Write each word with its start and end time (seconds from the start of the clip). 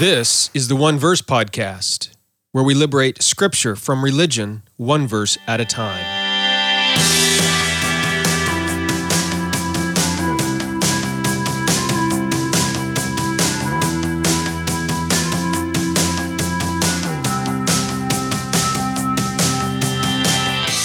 This 0.00 0.48
is 0.54 0.68
the 0.68 0.76
One 0.76 0.98
Verse 0.98 1.20
Podcast, 1.20 2.12
where 2.52 2.64
we 2.64 2.72
liberate 2.72 3.20
scripture 3.20 3.76
from 3.76 4.02
religion 4.02 4.62
one 4.78 5.06
verse 5.06 5.36
at 5.46 5.60
a 5.60 5.66
time. 5.66 6.02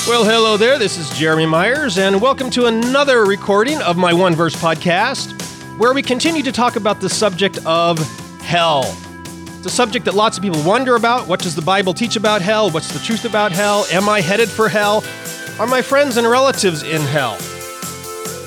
Well, 0.09 0.25
hello 0.25 0.57
there. 0.57 0.77
This 0.77 0.97
is 0.97 1.09
Jeremy 1.17 1.45
Myers, 1.45 1.97
and 1.97 2.19
welcome 2.19 2.49
to 2.49 2.65
another 2.65 3.23
recording 3.23 3.81
of 3.83 3.95
my 3.95 4.11
One 4.11 4.35
Verse 4.35 4.57
Podcast, 4.57 5.31
where 5.79 5.93
we 5.93 6.01
continue 6.01 6.43
to 6.43 6.51
talk 6.51 6.75
about 6.75 6.99
the 6.99 7.07
subject 7.07 7.65
of 7.65 7.97
hell. 8.41 8.83
A 9.65 9.69
subject 9.69 10.05
that 10.05 10.13
lots 10.13 10.37
of 10.37 10.43
people 10.43 10.61
wonder 10.61 10.95
about. 10.95 11.27
What 11.27 11.39
does 11.39 11.55
the 11.55 11.61
Bible 11.61 11.95
teach 11.95 12.15
about 12.15 12.43
hell? 12.43 12.69
What's 12.69 12.93
the 12.93 12.99
truth 12.99 13.25
about 13.25 13.51
hell? 13.51 13.87
Am 13.91 14.07
I 14.07 14.21
headed 14.21 14.47
for 14.47 14.69
hell? 14.69 15.03
Are 15.59 15.65
my 15.65 15.81
friends 15.81 16.17
and 16.17 16.29
relatives 16.29 16.83
in 16.83 17.01
hell? 17.01 17.35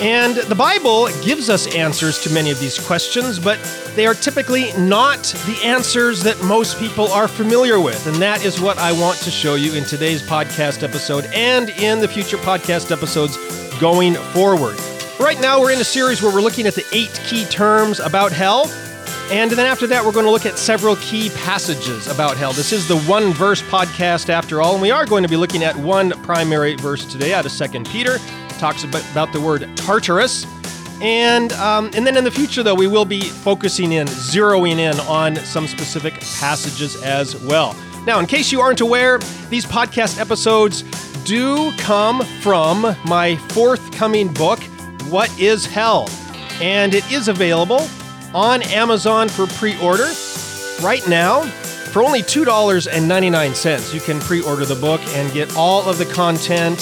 And 0.01 0.37
the 0.37 0.55
Bible 0.55 1.09
gives 1.25 1.51
us 1.51 1.75
answers 1.75 2.23
to 2.23 2.31
many 2.33 2.53
of 2.53 2.61
these 2.61 2.79
questions, 2.79 3.41
but 3.41 3.59
they 3.97 4.07
are 4.07 4.15
typically 4.15 4.73
not 4.79 5.25
the 5.45 5.59
answers 5.65 6.23
that 6.23 6.41
most 6.45 6.79
people 6.79 7.09
are 7.09 7.27
familiar 7.27 7.81
with. 7.81 8.07
And 8.07 8.23
that 8.23 8.45
is 8.45 8.61
what 8.61 8.79
I 8.79 8.93
want 8.93 9.19
to 9.19 9.31
show 9.33 9.57
you 9.57 9.75
in 9.75 9.83
today's 9.83 10.23
podcast 10.23 10.85
episode 10.85 11.25
and 11.35 11.71
in 11.71 11.99
the 11.99 12.07
future 12.07 12.37
podcast 12.37 12.93
episodes 12.93 13.37
going 13.81 14.15
forward. 14.15 14.79
Right 15.19 15.41
now, 15.41 15.61
we're 15.61 15.73
in 15.73 15.81
a 15.81 15.85
series 15.85 16.23
where 16.23 16.33
we're 16.33 16.43
looking 16.43 16.69
at 16.69 16.77
the 16.77 16.87
eight 16.93 17.21
key 17.27 17.45
terms 17.47 17.99
about 17.99 18.31
hell. 18.31 18.71
And 19.31 19.51
then 19.51 19.67
after 19.67 19.87
that, 19.89 20.03
we're 20.03 20.13
going 20.13 20.25
to 20.25 20.31
look 20.31 20.47
at 20.47 20.59
several 20.59 20.97
key 20.97 21.29
passages 21.29 22.07
about 22.07 22.39
hell. 22.39 22.55
This 22.55 22.73
is 22.73 22.89
the 22.89 22.99
one 23.01 23.35
verse 23.35 23.61
podcast 23.61 24.31
after 24.31 24.63
all, 24.63 24.73
and 24.73 24.81
we 24.81 24.91
are 24.91 25.05
going 25.05 25.23
to 25.23 25.29
be 25.29 25.37
looking 25.37 25.63
at 25.63 25.77
one 25.77 26.13
primary 26.23 26.77
verse 26.77 27.05
today 27.05 27.35
out 27.35 27.45
of 27.45 27.53
Second 27.53 27.87
Peter. 27.89 28.15
It 28.15 28.59
talks 28.59 28.85
about 28.85 29.31
the 29.35 29.41
word 29.41 29.69
Tartarus. 29.77 30.47
And 31.03 31.53
um, 31.53 31.91
and 31.93 32.07
then 32.07 32.17
in 32.17 32.25
the 32.25 32.31
future, 32.31 32.63
though, 32.63 32.75
we 32.75 32.87
will 32.87 33.05
be 33.05 33.21
focusing 33.21 33.93
in, 33.93 34.07
zeroing 34.07 34.79
in 34.79 34.99
on 35.01 35.37
some 35.37 35.67
specific 35.67 36.15
passages 36.41 37.01
as 37.03 37.37
well. 37.45 37.77
Now, 38.07 38.21
in 38.21 38.27
case 38.27 38.51
you 38.51 38.63
aren't 38.63 38.81
aware, 38.81 39.19
these 39.51 39.67
podcast 39.67 40.19
episodes 40.19 40.85
do 41.25 41.71
come 41.77 42.23
from 42.41 42.97
my 43.05 43.37
forthcoming 43.51 44.33
book, 44.33 44.59
What 45.11 45.39
is 45.39 45.67
Hell? 45.67 46.09
And 46.63 46.95
it 46.95 47.13
is 47.13 47.29
available 47.29 47.87
on 48.35 48.63
Amazon 48.63 49.29
for 49.29 49.47
pre 49.47 49.79
order. 49.81 50.09
Right 50.83 51.07
now, 51.09 51.43
for 51.93 52.03
only 52.03 52.23
$2.99, 52.23 53.95
you 53.95 54.01
can 54.01 54.21
pre 54.21 54.43
order 54.43 54.65
the 54.65 54.75
book 54.75 55.01
and 55.09 55.33
get 55.33 55.57
all 55.57 55.89
of 55.89 55.99
the 55.99 56.07
content 56.07 56.81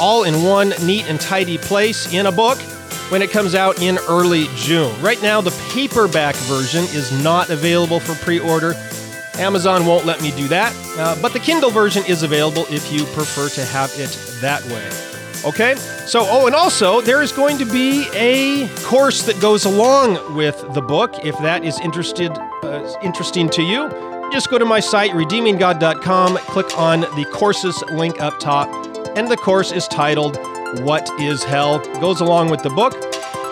all 0.00 0.24
in 0.24 0.42
one 0.42 0.70
neat 0.84 1.08
and 1.08 1.20
tidy 1.20 1.58
place 1.58 2.12
in 2.12 2.26
a 2.26 2.32
book 2.32 2.58
when 3.10 3.22
it 3.22 3.30
comes 3.30 3.54
out 3.54 3.80
in 3.82 3.98
early 4.08 4.46
June. 4.54 5.00
Right 5.00 5.20
now, 5.22 5.40
the 5.40 5.50
paperback 5.72 6.36
version 6.36 6.84
is 6.84 7.10
not 7.22 7.50
available 7.50 8.00
for 8.00 8.14
pre 8.24 8.38
order. 8.38 8.74
Amazon 9.36 9.86
won't 9.86 10.04
let 10.04 10.20
me 10.20 10.32
do 10.32 10.48
that, 10.48 10.74
uh, 10.98 11.16
but 11.22 11.32
the 11.32 11.38
Kindle 11.38 11.70
version 11.70 12.04
is 12.06 12.24
available 12.24 12.66
if 12.70 12.92
you 12.92 13.04
prefer 13.06 13.48
to 13.50 13.64
have 13.64 13.92
it 13.96 14.10
that 14.40 14.64
way. 14.66 15.07
Okay? 15.44 15.76
So, 16.06 16.26
oh, 16.28 16.46
and 16.46 16.54
also, 16.54 17.00
there 17.00 17.22
is 17.22 17.32
going 17.32 17.58
to 17.58 17.64
be 17.64 18.06
a 18.14 18.68
course 18.84 19.22
that 19.22 19.40
goes 19.40 19.64
along 19.64 20.34
with 20.34 20.60
the 20.74 20.82
book. 20.82 21.24
If 21.24 21.38
that 21.38 21.64
is 21.64 21.78
interested, 21.80 22.30
uh, 22.62 22.94
interesting 23.02 23.48
to 23.50 23.62
you, 23.62 23.88
just 24.32 24.50
go 24.50 24.58
to 24.58 24.64
my 24.64 24.80
site, 24.80 25.12
redeeminggod.com, 25.12 26.36
click 26.38 26.78
on 26.78 27.00
the 27.00 27.26
courses 27.32 27.82
link 27.92 28.20
up 28.20 28.38
top, 28.38 28.68
and 29.16 29.30
the 29.30 29.36
course 29.36 29.72
is 29.72 29.88
titled 29.88 30.36
What 30.82 31.08
is 31.20 31.42
Hell? 31.44 31.78
Goes 32.00 32.20
along 32.20 32.50
with 32.50 32.62
the 32.62 32.70
book. 32.70 33.07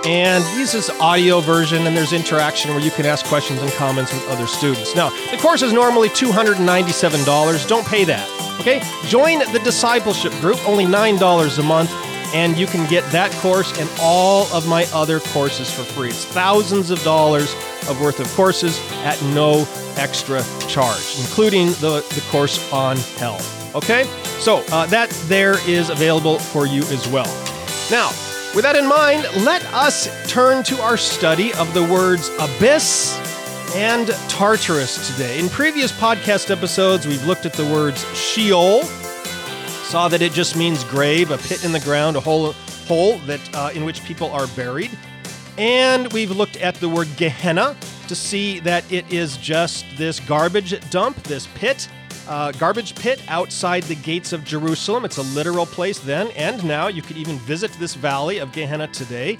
And 0.06 0.44
this 0.56 0.72
is 0.74 0.88
audio 1.00 1.40
version, 1.40 1.84
and 1.84 1.96
there's 1.96 2.12
interaction 2.12 2.70
where 2.70 2.78
you 2.78 2.92
can 2.92 3.06
ask 3.06 3.26
questions 3.26 3.60
and 3.60 3.72
comments 3.72 4.12
with 4.12 4.24
other 4.28 4.46
students. 4.46 4.94
Now, 4.94 5.10
the 5.32 5.36
course 5.36 5.62
is 5.62 5.72
normally 5.72 6.08
$297. 6.10 7.68
Don't 7.68 7.84
pay 7.84 8.04
that. 8.04 8.58
Okay? 8.60 8.80
Join 9.08 9.40
the 9.52 9.58
discipleship 9.64 10.32
group, 10.34 10.64
only 10.68 10.84
$9 10.84 11.58
a 11.58 11.62
month, 11.64 11.90
and 12.32 12.56
you 12.56 12.68
can 12.68 12.88
get 12.88 13.02
that 13.10 13.32
course 13.42 13.76
and 13.80 13.90
all 14.00 14.46
of 14.52 14.68
my 14.68 14.86
other 14.94 15.18
courses 15.18 15.72
for 15.72 15.82
free. 15.82 16.10
It's 16.10 16.24
thousands 16.24 16.90
of 16.90 17.02
dollars 17.02 17.52
of 17.88 18.00
worth 18.00 18.20
of 18.20 18.28
courses 18.34 18.78
at 19.04 19.20
no 19.34 19.66
extra 19.96 20.40
charge, 20.68 21.18
including 21.18 21.66
the, 21.80 22.06
the 22.14 22.24
course 22.30 22.72
on 22.72 22.96
hell. 23.18 23.40
Okay? 23.74 24.04
So 24.38 24.64
uh, 24.70 24.86
that 24.86 25.10
there 25.26 25.58
is 25.68 25.90
available 25.90 26.38
for 26.38 26.64
you 26.64 26.82
as 26.82 27.08
well. 27.08 27.26
Now, 27.90 28.10
with 28.56 28.64
that 28.64 28.74
in 28.74 28.88
mind, 28.88 29.22
let 29.44 29.62
us 29.74 30.08
turn 30.32 30.62
to 30.62 30.80
our 30.80 30.96
study 30.96 31.52
of 31.54 31.74
the 31.74 31.82
words 31.84 32.30
abyss 32.40 33.14
and 33.76 34.08
Tartarus 34.30 35.12
today. 35.12 35.38
In 35.38 35.50
previous 35.50 35.92
podcast 35.92 36.50
episodes, 36.50 37.06
we've 37.06 37.24
looked 37.26 37.44
at 37.44 37.52
the 37.52 37.66
words 37.66 38.02
Sheol, 38.16 38.82
saw 38.82 40.08
that 40.08 40.22
it 40.22 40.32
just 40.32 40.56
means 40.56 40.84
grave, 40.84 41.32
a 41.32 41.36
pit 41.36 41.66
in 41.66 41.72
the 41.72 41.80
ground, 41.80 42.16
a 42.16 42.20
hole, 42.20 42.52
hole 42.86 43.18
that 43.26 43.40
uh, 43.54 43.72
in 43.74 43.84
which 43.84 44.02
people 44.04 44.30
are 44.30 44.46
buried, 44.56 44.90
and 45.58 46.10
we've 46.14 46.30
looked 46.30 46.56
at 46.56 46.76
the 46.76 46.88
word 46.88 47.08
Gehenna 47.18 47.76
to 48.08 48.14
see 48.14 48.58
that 48.60 48.90
it 48.90 49.12
is 49.12 49.36
just 49.36 49.84
this 49.98 50.18
garbage 50.20 50.88
dump, 50.88 51.22
this 51.24 51.46
pit. 51.56 51.90
Uh, 52.28 52.50
garbage 52.52 52.94
pit 52.96 53.22
outside 53.28 53.84
the 53.84 53.94
gates 53.94 54.32
of 54.32 54.44
Jerusalem. 54.44 55.04
It's 55.04 55.18
a 55.18 55.22
literal 55.22 55.66
place 55.66 55.98
then 56.00 56.28
and 56.32 56.62
now. 56.64 56.88
You 56.88 57.02
could 57.02 57.16
even 57.16 57.38
visit 57.38 57.72
this 57.74 57.94
valley 57.94 58.38
of 58.38 58.52
Gehenna 58.52 58.88
today. 58.88 59.38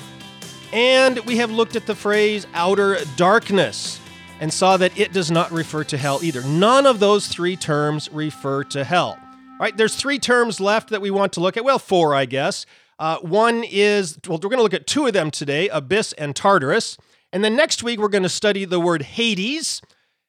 And 0.73 1.19
we 1.21 1.37
have 1.39 1.51
looked 1.51 1.75
at 1.75 1.87
the 1.87 1.95
phrase 1.95 2.47
outer 2.55 2.99
darkness 3.17 4.01
and 4.41 4.53
saw 4.53 4.77
that 4.77 4.97
it 4.99 5.13
does 5.13 5.31
not 5.31 5.51
refer 5.51 5.85
to 5.85 5.97
hell 5.97 6.21
either. 6.23 6.43
None 6.43 6.87
of 6.87 7.01
those 7.01 7.27
three 7.29 7.57
terms 7.57 8.09
refer 8.13 8.63
to 8.65 8.85
hell. 8.85 9.19
All 9.21 9.59
right, 9.59 9.77
there's 9.77 9.97
three 9.97 10.19
terms 10.19 10.61
left 10.61 10.91
that 10.91 11.01
we 11.01 11.11
want 11.11 11.33
to 11.35 11.41
look 11.41 11.57
at. 11.57 11.65
Well, 11.65 11.79
four, 11.79 12.15
I 12.15 12.27
guess. 12.27 12.67
Uh, 12.99 13.19
one 13.19 13.65
is, 13.65 14.19
well, 14.29 14.39
we're 14.43 14.51
going 14.51 14.59
to 14.59 14.63
look 14.63 14.75
at 14.75 14.87
two 14.87 15.07
of 15.07 15.13
them 15.13 15.31
today 15.31 15.69
Abyss 15.69 16.13
and 16.15 16.37
Tartarus. 16.37 16.99
And 17.33 17.43
then 17.43 17.57
next 17.57 17.83
week, 17.83 17.99
we're 17.99 18.09
going 18.09 18.23
to 18.23 18.29
study 18.29 18.65
the 18.65 18.81
word 18.81 19.03
Hades. 19.03 19.83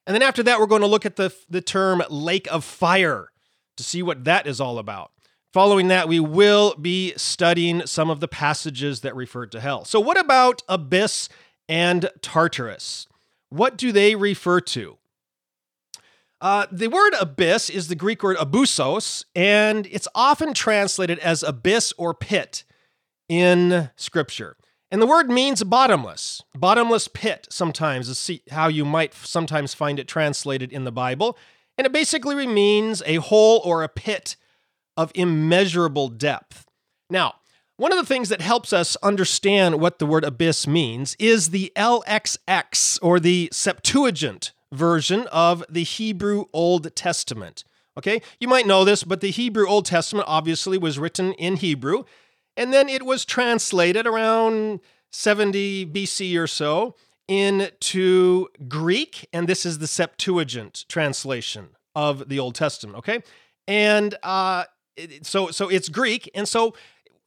And 0.07 0.15
then 0.15 0.23
after 0.23 0.41
that, 0.43 0.59
we're 0.59 0.67
going 0.67 0.81
to 0.81 0.87
look 0.87 1.05
at 1.05 1.17
the, 1.17 1.35
the 1.49 1.61
term 1.61 2.01
lake 2.09 2.47
of 2.49 2.63
fire 2.63 3.29
to 3.75 3.83
see 3.83 4.01
what 4.01 4.23
that 4.23 4.47
is 4.47 4.61
all 4.61 4.79
about. 4.79 5.11
Following 5.51 5.89
that, 5.89 6.07
we 6.07 6.19
will 6.19 6.75
be 6.75 7.13
studying 7.17 7.85
some 7.85 8.09
of 8.09 8.21
the 8.21 8.27
passages 8.27 9.01
that 9.01 9.15
refer 9.15 9.45
to 9.47 9.59
hell. 9.59 9.83
So, 9.83 9.99
what 9.99 10.17
about 10.17 10.61
Abyss 10.69 11.29
and 11.67 12.09
Tartarus? 12.21 13.07
What 13.49 13.77
do 13.77 13.91
they 13.91 14.15
refer 14.15 14.61
to? 14.61 14.97
Uh, 16.39 16.67
the 16.71 16.87
word 16.87 17.13
abyss 17.19 17.69
is 17.69 17.87
the 17.87 17.95
Greek 17.95 18.21
word 18.21 18.37
abussos, 18.37 19.25
and 19.35 19.87
it's 19.87 20.07
often 20.13 20.53
translated 20.53 21.17
as 21.19 21.43
abyss 21.43 21.93
or 21.97 22.13
pit 22.13 22.63
in 23.27 23.89
Scripture. 23.95 24.55
And 24.89 25.01
the 25.01 25.07
word 25.07 25.29
means 25.29 25.63
bottomless, 25.63 26.41
bottomless 26.55 27.07
pit, 27.09 27.47
sometimes, 27.49 28.07
is 28.07 28.39
how 28.49 28.69
you 28.69 28.85
might 28.85 29.13
sometimes 29.13 29.73
find 29.73 29.99
it 29.99 30.07
translated 30.07 30.71
in 30.71 30.85
the 30.85 30.91
Bible. 30.91 31.37
And 31.77 31.85
it 31.85 31.91
basically 31.91 32.47
means 32.47 33.03
a 33.05 33.15
hole 33.15 33.61
or 33.65 33.83
a 33.83 33.89
pit 33.89 34.37
of 34.95 35.11
immeasurable 35.13 36.07
depth. 36.07 36.65
Now, 37.09 37.35
one 37.75 37.91
of 37.91 37.99
the 37.99 38.05
things 38.05 38.29
that 38.29 38.41
helps 38.41 38.73
us 38.73 38.95
understand 39.03 39.79
what 39.79 39.99
the 39.99 40.07
word 40.07 40.23
abyss 40.23 40.65
means 40.65 41.15
is 41.19 41.49
the 41.49 41.71
LXX, 41.75 42.97
or 43.01 43.19
the 43.19 43.49
Septuagint 43.51 44.51
version 44.71 45.27
of 45.27 45.63
the 45.69 45.83
Hebrew 45.83 46.45
Old 46.53 46.95
Testament. 46.95 47.63
Okay, 47.97 48.21
you 48.39 48.47
might 48.47 48.67
know 48.67 48.83
this, 48.83 49.03
but 49.03 49.21
the 49.21 49.31
Hebrew 49.31 49.67
Old 49.67 49.85
Testament 49.85 50.27
obviously 50.27 50.77
was 50.77 50.97
written 50.97 51.33
in 51.33 51.57
Hebrew, 51.57 52.03
and 52.57 52.73
then 52.73 52.89
it 52.89 53.05
was 53.05 53.23
translated 53.23 54.05
around 54.05 54.81
70 55.11 55.85
BC 55.85 56.37
or 56.37 56.47
so 56.47 56.95
into 57.27 58.47
Greek, 58.67 59.27
and 59.31 59.47
this 59.47 59.65
is 59.65 59.79
the 59.79 59.87
Septuagint 59.87 60.85
translation 60.89 61.69
of 61.95 62.27
the 62.29 62.39
Old 62.39 62.55
Testament. 62.55 62.97
Okay, 62.97 63.21
and 63.67 64.15
uh, 64.23 64.65
so 65.21 65.51
so 65.51 65.69
it's 65.69 65.89
Greek, 65.89 66.29
and 66.33 66.47
so 66.47 66.73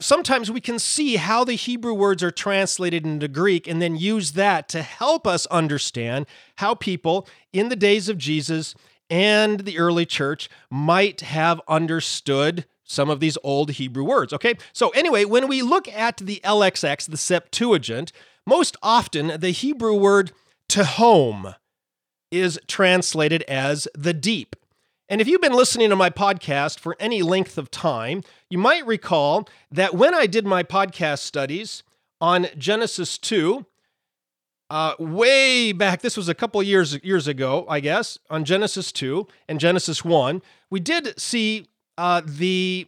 sometimes 0.01 0.51
we 0.51 0.61
can 0.61 0.79
see 0.79 1.17
how 1.17 1.45
the 1.45 1.55
Hebrew 1.55 1.95
words 1.95 2.23
are 2.23 2.31
translated 2.31 3.05
into 3.05 3.29
Greek 3.29 3.69
and 3.69 3.81
then 3.81 3.97
use 3.97 4.33
that 4.33 4.69
to 4.71 4.83
help 4.83 5.27
us 5.27 5.47
understand 5.47 6.27
how 6.57 6.75
people 6.75 7.29
in 7.53 7.69
the 7.69 7.77
days 7.77 8.09
of 8.09 8.19
Jesus 8.19 8.75
and 9.11 9.61
the 9.61 9.79
early 9.79 10.07
church 10.07 10.49
might 10.71 11.21
have 11.21 11.61
understood 11.69 12.65
some 12.91 13.09
of 13.09 13.21
these 13.21 13.39
old 13.45 13.71
Hebrew 13.73 14.03
words. 14.03 14.33
Okay, 14.33 14.55
so 14.73 14.89
anyway, 14.91 15.25
when 15.25 15.47
we 15.47 15.63
look 15.63 15.87
at 15.89 16.17
the 16.17 16.41
LXX, 16.43 17.09
the 17.09 17.17
Septuagint, 17.17 18.11
most 18.45 18.77
often 18.83 19.41
the 19.41 19.51
Hebrew 19.51 19.95
word 19.95 20.33
tehom 20.69 21.55
is 22.33 22.59
translated 22.67 23.43
as 23.43 23.87
the 23.95 24.13
deep. 24.13 24.57
And 25.09 25.21
if 25.21 25.29
you've 25.29 25.41
been 25.41 25.53
listening 25.53 25.91
to 25.91 25.97
my 25.97 26.11
podcast 26.11 26.81
for 26.81 26.97
any 26.99 27.23
length 27.23 27.59
of 27.59 27.71
time, 27.71 28.23
you 28.49 28.59
might 28.59 28.85
recall 28.87 29.49
that 29.71 29.95
when 29.95 30.13
I 30.13 30.27
did 30.27 30.45
my 30.45 30.65
podcast 30.65 31.21
studies 31.21 31.85
on 32.21 32.49
Genesis 32.59 33.19
2, 33.19 33.67
uh, 34.69 34.95
way 34.99 35.73
back, 35.73 36.03
this 36.03 36.17
was 36.17 36.29
a 36.29 36.35
couple 36.35 36.61
years 36.63 36.99
years 37.05 37.29
ago, 37.29 37.67
I 37.69 37.79
guess, 37.79 38.19
on 38.29 38.45
Genesis 38.45 38.91
2 38.91 39.29
and 39.49 39.61
Genesis 39.61 40.05
1, 40.05 40.43
we 40.71 40.81
did 40.81 41.19
see 41.21 41.69
uh, 42.01 42.23
the 42.25 42.87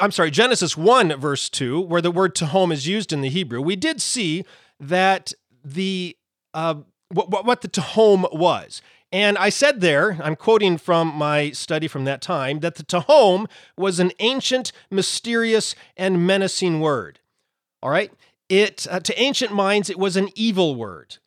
I'm 0.00 0.10
sorry, 0.10 0.30
Genesis 0.30 0.74
1, 0.74 1.20
verse 1.20 1.50
2, 1.50 1.78
where 1.82 2.00
the 2.00 2.10
word 2.10 2.34
tehom 2.34 2.72
is 2.72 2.86
used 2.86 3.12
in 3.12 3.20
the 3.20 3.28
Hebrew, 3.28 3.60
we 3.60 3.76
did 3.76 4.00
see 4.00 4.44
that 4.80 5.34
the 5.62 6.16
uh, 6.54 6.76
what, 7.12 7.44
what 7.44 7.60
the 7.60 7.68
tehom 7.68 8.34
was. 8.34 8.80
And 9.12 9.36
I 9.36 9.50
said 9.50 9.82
there, 9.82 10.18
I'm 10.22 10.36
quoting 10.36 10.78
from 10.78 11.08
my 11.14 11.50
study 11.50 11.86
from 11.86 12.06
that 12.06 12.22
time, 12.22 12.60
that 12.60 12.76
the 12.76 12.82
tehom 12.82 13.46
was 13.76 14.00
an 14.00 14.12
ancient, 14.20 14.72
mysterious, 14.90 15.74
and 15.94 16.26
menacing 16.26 16.80
word. 16.80 17.20
All 17.82 17.90
right? 17.90 18.10
It 18.48 18.86
uh, 18.90 19.00
to 19.00 19.20
ancient 19.20 19.52
minds 19.52 19.90
it 19.90 19.98
was 19.98 20.16
an 20.16 20.30
evil 20.34 20.74
word. 20.76 21.18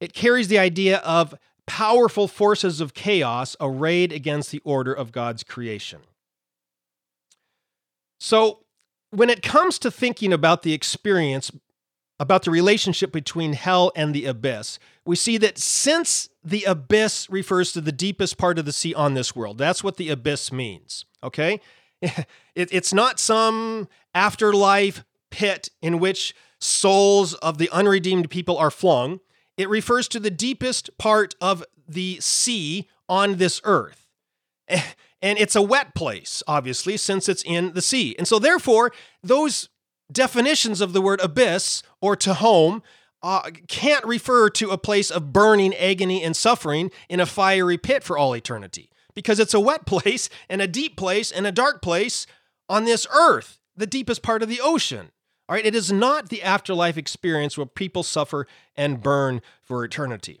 It 0.00 0.14
carries 0.14 0.48
the 0.48 0.58
idea 0.58 0.98
of 0.98 1.36
powerful 1.64 2.26
forces 2.26 2.80
of 2.80 2.92
chaos 2.92 3.54
arrayed 3.60 4.12
against 4.12 4.50
the 4.50 4.60
order 4.64 4.92
of 4.92 5.12
God's 5.12 5.44
creation. 5.44 6.00
So, 8.24 8.60
when 9.10 9.28
it 9.30 9.42
comes 9.42 9.80
to 9.80 9.90
thinking 9.90 10.32
about 10.32 10.62
the 10.62 10.72
experience, 10.72 11.50
about 12.20 12.44
the 12.44 12.52
relationship 12.52 13.10
between 13.10 13.54
hell 13.54 13.90
and 13.96 14.14
the 14.14 14.26
abyss, 14.26 14.78
we 15.04 15.16
see 15.16 15.38
that 15.38 15.58
since 15.58 16.28
the 16.44 16.62
abyss 16.62 17.28
refers 17.28 17.72
to 17.72 17.80
the 17.80 17.90
deepest 17.90 18.38
part 18.38 18.60
of 18.60 18.64
the 18.64 18.72
sea 18.72 18.94
on 18.94 19.14
this 19.14 19.34
world, 19.34 19.58
that's 19.58 19.82
what 19.82 19.96
the 19.96 20.08
abyss 20.08 20.52
means, 20.52 21.04
okay? 21.24 21.60
It, 22.54 22.68
it's 22.70 22.92
not 22.92 23.18
some 23.18 23.88
afterlife 24.14 25.04
pit 25.30 25.70
in 25.80 25.98
which 25.98 26.32
souls 26.60 27.34
of 27.34 27.58
the 27.58 27.70
unredeemed 27.70 28.30
people 28.30 28.56
are 28.56 28.70
flung. 28.70 29.18
It 29.56 29.68
refers 29.68 30.06
to 30.08 30.20
the 30.20 30.30
deepest 30.30 30.96
part 30.96 31.34
of 31.40 31.64
the 31.88 32.18
sea 32.20 32.88
on 33.08 33.38
this 33.38 33.60
earth. 33.64 34.06
And 35.22 35.38
it's 35.38 35.56
a 35.56 35.62
wet 35.62 35.94
place, 35.94 36.42
obviously, 36.48 36.96
since 36.96 37.28
it's 37.28 37.44
in 37.44 37.72
the 37.74 37.80
sea. 37.80 38.16
And 38.18 38.26
so, 38.26 38.38
therefore, 38.38 38.92
those 39.22 39.68
definitions 40.10 40.80
of 40.80 40.92
the 40.92 41.00
word 41.00 41.20
abyss 41.20 41.82
or 42.00 42.16
tehom 42.16 42.82
uh, 43.22 43.50
can't 43.68 44.04
refer 44.04 44.50
to 44.50 44.70
a 44.70 44.78
place 44.78 45.10
of 45.10 45.32
burning 45.32 45.74
agony 45.74 46.22
and 46.22 46.36
suffering 46.36 46.90
in 47.08 47.20
a 47.20 47.26
fiery 47.26 47.78
pit 47.78 48.02
for 48.02 48.18
all 48.18 48.34
eternity 48.34 48.90
because 49.14 49.38
it's 49.38 49.54
a 49.54 49.60
wet 49.60 49.86
place 49.86 50.28
and 50.48 50.60
a 50.60 50.66
deep 50.66 50.96
place 50.96 51.30
and 51.30 51.46
a 51.46 51.52
dark 51.52 51.80
place 51.82 52.26
on 52.68 52.84
this 52.84 53.06
earth, 53.14 53.58
the 53.76 53.86
deepest 53.86 54.22
part 54.22 54.42
of 54.42 54.48
the 54.48 54.60
ocean. 54.60 55.10
All 55.48 55.54
right, 55.54 55.66
it 55.66 55.74
is 55.74 55.92
not 55.92 56.28
the 56.28 56.42
afterlife 56.42 56.96
experience 56.96 57.56
where 57.56 57.66
people 57.66 58.02
suffer 58.02 58.46
and 58.76 59.02
burn 59.02 59.42
for 59.62 59.84
eternity. 59.84 60.40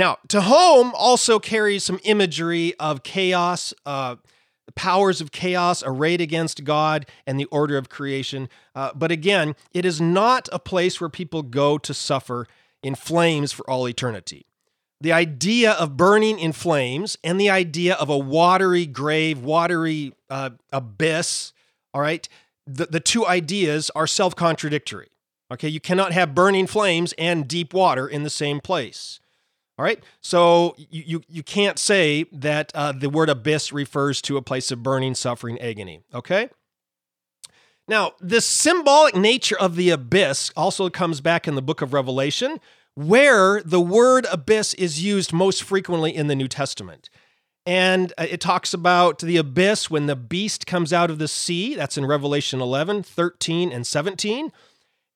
Now, 0.00 0.16
tehom 0.28 0.92
also 0.94 1.38
carries 1.38 1.84
some 1.84 2.00
imagery 2.04 2.72
of 2.80 3.02
chaos, 3.02 3.74
uh, 3.84 4.16
the 4.64 4.72
powers 4.72 5.20
of 5.20 5.30
chaos 5.30 5.82
arrayed 5.84 6.22
against 6.22 6.64
God 6.64 7.04
and 7.26 7.38
the 7.38 7.44
order 7.44 7.76
of 7.76 7.90
creation. 7.90 8.48
Uh, 8.74 8.92
but 8.94 9.10
again, 9.10 9.54
it 9.74 9.84
is 9.84 10.00
not 10.00 10.48
a 10.52 10.58
place 10.58 11.02
where 11.02 11.10
people 11.10 11.42
go 11.42 11.76
to 11.76 11.92
suffer 11.92 12.46
in 12.82 12.94
flames 12.94 13.52
for 13.52 13.68
all 13.68 13.86
eternity. 13.86 14.46
The 15.02 15.12
idea 15.12 15.72
of 15.72 15.98
burning 15.98 16.38
in 16.38 16.52
flames 16.52 17.18
and 17.22 17.38
the 17.38 17.50
idea 17.50 17.92
of 17.96 18.08
a 18.08 18.16
watery 18.16 18.86
grave, 18.86 19.40
watery 19.40 20.14
uh, 20.30 20.48
abyss, 20.72 21.52
all 21.92 22.00
right, 22.00 22.26
the, 22.66 22.86
the 22.86 23.00
two 23.00 23.26
ideas 23.26 23.90
are 23.94 24.06
self 24.06 24.34
contradictory. 24.34 25.10
Okay, 25.52 25.68
you 25.68 25.78
cannot 25.78 26.12
have 26.12 26.34
burning 26.34 26.66
flames 26.66 27.12
and 27.18 27.46
deep 27.46 27.74
water 27.74 28.08
in 28.08 28.22
the 28.22 28.30
same 28.30 28.60
place. 28.60 29.20
All 29.80 29.84
right, 29.84 30.04
so 30.20 30.74
you, 30.76 31.04
you, 31.06 31.22
you 31.26 31.42
can't 31.42 31.78
say 31.78 32.26
that 32.32 32.70
uh, 32.74 32.92
the 32.92 33.08
word 33.08 33.30
abyss 33.30 33.72
refers 33.72 34.20
to 34.20 34.36
a 34.36 34.42
place 34.42 34.70
of 34.70 34.82
burning, 34.82 35.14
suffering, 35.14 35.58
agony. 35.58 36.02
Okay? 36.12 36.50
Now, 37.88 38.12
the 38.20 38.42
symbolic 38.42 39.16
nature 39.16 39.58
of 39.58 39.76
the 39.76 39.88
abyss 39.88 40.52
also 40.54 40.90
comes 40.90 41.22
back 41.22 41.48
in 41.48 41.54
the 41.54 41.62
book 41.62 41.80
of 41.80 41.94
Revelation, 41.94 42.60
where 42.92 43.62
the 43.62 43.80
word 43.80 44.26
abyss 44.30 44.74
is 44.74 45.02
used 45.02 45.32
most 45.32 45.62
frequently 45.62 46.14
in 46.14 46.26
the 46.26 46.36
New 46.36 46.48
Testament. 46.48 47.08
And 47.64 48.12
uh, 48.18 48.26
it 48.28 48.42
talks 48.42 48.74
about 48.74 49.20
the 49.20 49.38
abyss 49.38 49.88
when 49.88 50.04
the 50.04 50.14
beast 50.14 50.66
comes 50.66 50.92
out 50.92 51.08
of 51.08 51.18
the 51.18 51.26
sea. 51.26 51.74
That's 51.74 51.96
in 51.96 52.04
Revelation 52.04 52.60
11, 52.60 53.04
13, 53.04 53.72
and 53.72 53.86
17. 53.86 54.52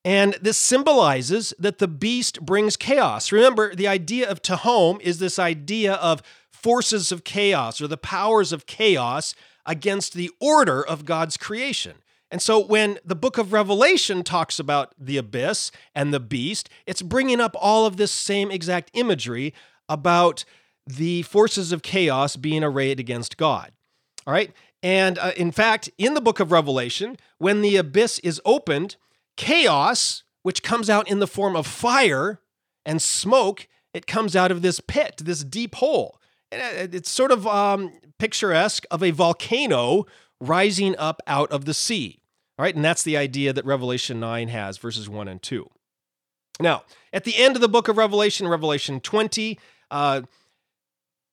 And 0.05 0.35
this 0.41 0.59
symbolizes 0.59 1.55
that 1.59 1.79
the 1.79 1.89
beast 1.89 2.43
brings 2.43 2.77
chaos. 2.77 3.33
Remember, 3.33 3.75
the 3.75 3.89
idea 3.89 4.31
of 4.31 4.43
Tehom 4.43 5.01
is 5.01 5.19
this 5.19 5.39
idea 5.39 5.95
of 5.95 6.23
forces 6.51 7.11
of 7.11 7.25
chaos 7.25 7.81
or 7.81 7.89
the 7.89 7.97
powers 7.97 8.53
of 8.53 8.67
chaos 8.67 9.35
against 9.65 10.13
the 10.13 10.31
order 10.41 10.85
of 10.85 11.05
God's 11.05 11.37
creation. 11.37 11.97
And 12.31 12.43
so 12.43 12.59
when 12.59 12.99
the 13.05 13.15
book 13.15 13.39
of 13.39 13.53
Revelation 13.53 14.23
talks 14.25 14.59
about 14.59 14.93
the 14.99 15.17
abyss 15.17 15.71
and 15.95 16.13
the 16.13 16.21
beast, 16.21 16.69
it's 16.87 17.01
bringing 17.01 17.41
up 17.41 17.55
all 17.59 17.87
of 17.87 17.97
this 17.97 18.11
same 18.11 18.51
exact 18.51 18.91
imagery 18.93 19.55
about 19.89 20.45
the 20.87 21.23
forces 21.23 21.73
of 21.73 21.83
chaos 21.83 22.37
being 22.37 22.65
arrayed 22.65 23.01
against 23.01 23.37
God. 23.37 23.73
All 24.27 24.33
right? 24.33 24.53
And 24.83 25.19
uh, 25.19 25.33
in 25.37 25.51
fact, 25.51 25.91
in 25.97 26.15
the 26.15 26.21
book 26.21 26.41
of 26.41 26.53
Revelation, 26.53 27.17
when 27.39 27.63
the 27.63 27.77
abyss 27.77 28.19
is 28.21 28.41
opened, 28.45 28.97
Chaos, 29.37 30.23
which 30.43 30.63
comes 30.63 30.89
out 30.89 31.09
in 31.09 31.19
the 31.19 31.27
form 31.27 31.57
of 31.57 31.67
fire 31.67 32.41
and 32.85 33.01
smoke, 33.01 33.67
it 33.93 34.07
comes 34.07 34.35
out 34.37 34.51
of 34.51 34.63
this 34.63 34.81
pit, 34.81 35.23
this 35.25 35.45
deep 35.45 35.77
hole. 35.77 36.21
And 36.53 36.95
it's 36.95 37.11
sort 37.11 37.33
of 37.33 37.47
um, 37.47 37.93
picturesque 38.19 38.85
of 38.91 39.03
a 39.03 39.11
volcano 39.11 40.07
rising 40.41 40.97
up 40.97 41.21
out 41.27 41.51
of 41.51 41.65
the 41.65 41.75
sea. 41.75 42.21
All 42.59 42.63
right, 42.63 42.75
and 42.75 42.85
that's 42.85 43.03
the 43.03 43.17
idea 43.17 43.53
that 43.53 43.65
Revelation 43.65 44.21
9 44.21 44.49
has, 44.49 44.79
verses 44.79 45.09
1 45.09 45.27
and 45.27 45.43
2. 45.43 45.69
Now, 46.61 46.85
at 47.13 47.25
the 47.25 47.37
end 47.37 47.57
of 47.57 47.63
the 47.63 47.69
book 47.69 47.89
of 47.89 47.97
Revelation, 47.97 48.47
Revelation 48.47 49.01
20, 49.01 49.59
uh, 49.91 50.23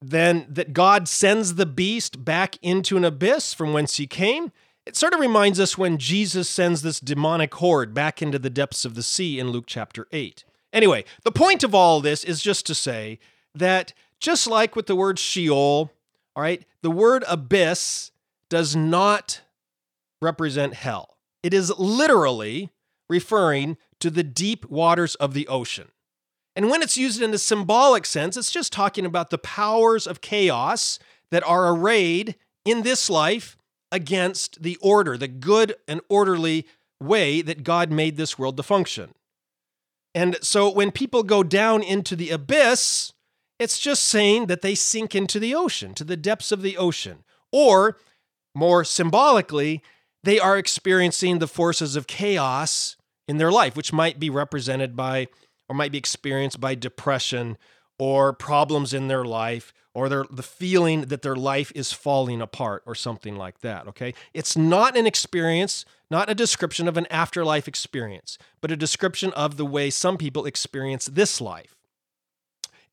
then 0.01 0.47
that 0.49 0.73
God 0.73 1.07
sends 1.07 1.55
the 1.55 1.67
beast 1.67 2.25
back 2.25 2.57
into 2.63 2.97
an 2.97 3.05
abyss 3.05 3.53
from 3.53 3.71
whence 3.71 3.97
he 3.97 4.07
came. 4.07 4.51
It 4.85 4.95
sort 4.95 5.13
of 5.13 5.19
reminds 5.19 5.59
us 5.59 5.77
when 5.77 5.97
Jesus 5.97 6.49
sends 6.49 6.81
this 6.81 6.99
demonic 6.99 7.53
horde 7.55 7.93
back 7.93 8.21
into 8.21 8.39
the 8.39 8.49
depths 8.49 8.83
of 8.83 8.95
the 8.95 9.03
sea 9.03 9.39
in 9.39 9.51
Luke 9.51 9.65
chapter 9.67 10.07
8. 10.11 10.43
Anyway, 10.73 11.05
the 11.23 11.31
point 11.31 11.63
of 11.63 11.75
all 11.75 12.01
this 12.01 12.23
is 12.23 12.41
just 12.41 12.65
to 12.65 12.75
say 12.75 13.19
that 13.53 13.93
just 14.19 14.47
like 14.47 14.75
with 14.75 14.87
the 14.87 14.95
word 14.95 15.19
Sheol, 15.19 15.91
all 16.35 16.43
right, 16.43 16.65
the 16.81 16.91
word 16.91 17.23
abyss 17.27 18.11
does 18.49 18.75
not 18.75 19.41
represent 20.21 20.73
hell. 20.73 21.17
It 21.43 21.53
is 21.53 21.71
literally 21.77 22.69
referring 23.09 23.77
to 23.99 24.09
the 24.09 24.23
deep 24.23 24.69
waters 24.69 25.15
of 25.15 25.33
the 25.33 25.47
ocean. 25.47 25.89
And 26.55 26.69
when 26.69 26.81
it's 26.81 26.97
used 26.97 27.21
in 27.21 27.33
a 27.33 27.37
symbolic 27.37 28.05
sense, 28.05 28.35
it's 28.35 28.51
just 28.51 28.73
talking 28.73 29.05
about 29.05 29.29
the 29.29 29.37
powers 29.37 30.07
of 30.07 30.21
chaos 30.21 30.99
that 31.29 31.47
are 31.47 31.73
arrayed 31.73 32.35
in 32.65 32.81
this 32.81 33.09
life 33.09 33.57
against 33.91 34.63
the 34.63 34.77
order, 34.81 35.17
the 35.17 35.27
good 35.27 35.75
and 35.87 36.01
orderly 36.09 36.65
way 36.99 37.41
that 37.41 37.63
God 37.63 37.91
made 37.91 38.17
this 38.17 38.37
world 38.37 38.57
to 38.57 38.63
function. 38.63 39.13
And 40.13 40.37
so 40.41 40.69
when 40.69 40.91
people 40.91 41.23
go 41.23 41.43
down 41.43 41.83
into 41.83 42.15
the 42.15 42.29
abyss, 42.29 43.13
it's 43.59 43.79
just 43.79 44.03
saying 44.03 44.47
that 44.47 44.61
they 44.61 44.75
sink 44.75 45.15
into 45.15 45.39
the 45.39 45.55
ocean, 45.55 45.93
to 45.95 46.03
the 46.03 46.17
depths 46.17 46.51
of 46.51 46.61
the 46.61 46.77
ocean. 46.77 47.23
Or, 47.51 47.97
more 48.55 48.83
symbolically, 48.83 49.81
they 50.23 50.39
are 50.39 50.57
experiencing 50.57 51.39
the 51.39 51.47
forces 51.47 51.95
of 51.95 52.07
chaos 52.07 52.97
in 53.27 53.37
their 53.37 53.51
life, 53.51 53.75
which 53.75 53.93
might 53.93 54.19
be 54.19 54.29
represented 54.29 54.95
by 54.95 55.27
or 55.69 55.75
might 55.75 55.91
be 55.91 55.97
experienced 55.97 56.59
by 56.59 56.75
depression 56.75 57.57
or 57.97 58.33
problems 58.33 58.93
in 58.93 59.07
their 59.07 59.23
life 59.23 59.73
or 59.93 60.07
their, 60.09 60.25
the 60.29 60.43
feeling 60.43 61.01
that 61.01 61.21
their 61.21 61.35
life 61.35 61.71
is 61.75 61.91
falling 61.91 62.41
apart 62.41 62.83
or 62.85 62.95
something 62.95 63.35
like 63.35 63.59
that, 63.59 63.87
okay? 63.87 64.13
It's 64.33 64.55
not 64.55 64.95
an 64.95 65.05
experience, 65.05 65.85
not 66.09 66.29
a 66.29 66.35
description 66.35 66.87
of 66.87 66.97
an 66.97 67.07
afterlife 67.07 67.67
experience, 67.67 68.37
but 68.61 68.71
a 68.71 68.77
description 68.77 69.33
of 69.33 69.57
the 69.57 69.65
way 69.65 69.89
some 69.89 70.17
people 70.17 70.45
experience 70.45 71.07
this 71.07 71.41
life 71.41 71.75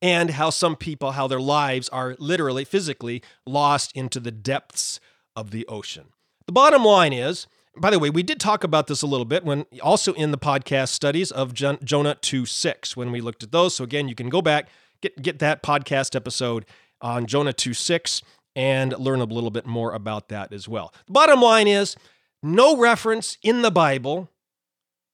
and 0.01 0.31
how 0.31 0.49
some 0.49 0.75
people, 0.75 1.11
how 1.11 1.27
their 1.27 1.41
lives 1.41 1.89
are 1.89 2.15
literally, 2.19 2.65
physically 2.65 3.21
lost 3.45 3.95
into 3.95 4.19
the 4.19 4.31
depths 4.31 4.99
of 5.35 5.51
the 5.51 5.65
ocean. 5.67 6.07
The 6.45 6.53
bottom 6.53 6.83
line 6.83 7.13
is, 7.13 7.47
by 7.77 7.91
the 7.91 7.99
way, 7.99 8.09
we 8.09 8.23
did 8.23 8.39
talk 8.39 8.63
about 8.63 8.87
this 8.87 9.01
a 9.01 9.07
little 9.07 9.25
bit 9.25 9.45
when 9.45 9.65
also 9.81 10.13
in 10.13 10.31
the 10.31 10.37
podcast 10.37 10.89
studies 10.89 11.31
of 11.31 11.53
Jonah 11.53 12.15
2 12.15 12.45
6 12.45 12.97
when 12.97 13.11
we 13.11 13.21
looked 13.21 13.43
at 13.43 13.51
those. 13.51 13.75
So 13.75 13.83
again, 13.85 14.09
you 14.09 14.15
can 14.15 14.27
go 14.27 14.41
back 14.41 14.67
get, 15.01 15.21
get 15.21 15.39
that 15.39 15.63
podcast 15.63 16.15
episode 16.15 16.65
on 17.01 17.25
Jonah 17.25 17.53
2 17.53 17.73
6 17.73 18.21
and 18.55 18.97
learn 18.97 19.21
a 19.21 19.25
little 19.25 19.51
bit 19.51 19.65
more 19.65 19.93
about 19.93 20.29
that 20.29 20.51
as 20.51 20.67
well. 20.67 20.93
Bottom 21.07 21.41
line 21.41 21.67
is 21.67 21.95
no 22.41 22.77
reference 22.77 23.37
in 23.43 23.61
the 23.61 23.71
Bible 23.71 24.29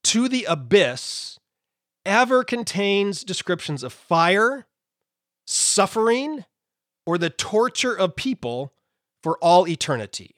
to 0.06 0.28
the 0.30 0.46
abyss 0.46 1.40
ever 2.06 2.44
contains 2.44 3.24
descriptions 3.24 3.84
of 3.84 3.92
fire, 3.92 4.68
suffering, 5.46 6.46
or 7.06 7.18
the 7.18 7.30
torture 7.30 7.94
of 7.94 8.16
people 8.16 8.74
for 9.24 9.38
all 9.40 9.68
eternity. 9.68 10.36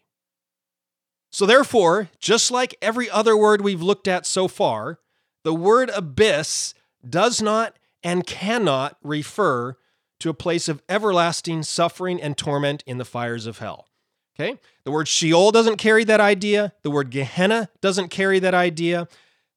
So, 1.30 1.46
therefore, 1.46 2.10
just 2.20 2.52
like 2.52 2.78
every 2.82 3.10
other 3.10 3.36
word 3.36 3.62
we've 3.62 3.82
looked 3.82 4.08
at 4.08 4.26
so 4.26 4.48
far, 4.48 5.00
the 5.44 5.54
word 5.54 5.92
abyss 5.94 6.74
does 7.08 7.42
not 7.42 7.78
and 8.02 8.26
cannot 8.26 8.98
refer 9.04 9.76
to 10.20 10.30
a 10.30 10.34
place 10.34 10.68
of 10.68 10.82
everlasting 10.90 11.64
suffering 11.64 12.22
and 12.22 12.38
torment 12.38 12.84
in 12.86 12.98
the 12.98 13.06
fires 13.06 13.46
of 13.46 13.60
hell. 13.60 13.88
Okay? 14.40 14.60
The 14.84 14.92
word 14.92 15.08
Sheol 15.08 15.52
doesn't 15.52 15.78
carry 15.78 16.04
that 16.04 16.20
idea. 16.22 16.74
The 16.84 16.92
word 16.92 17.10
Gehenna 17.10 17.70
doesn't 17.82 18.10
carry 18.10 18.40
that 18.40 18.54
idea. 18.54 19.08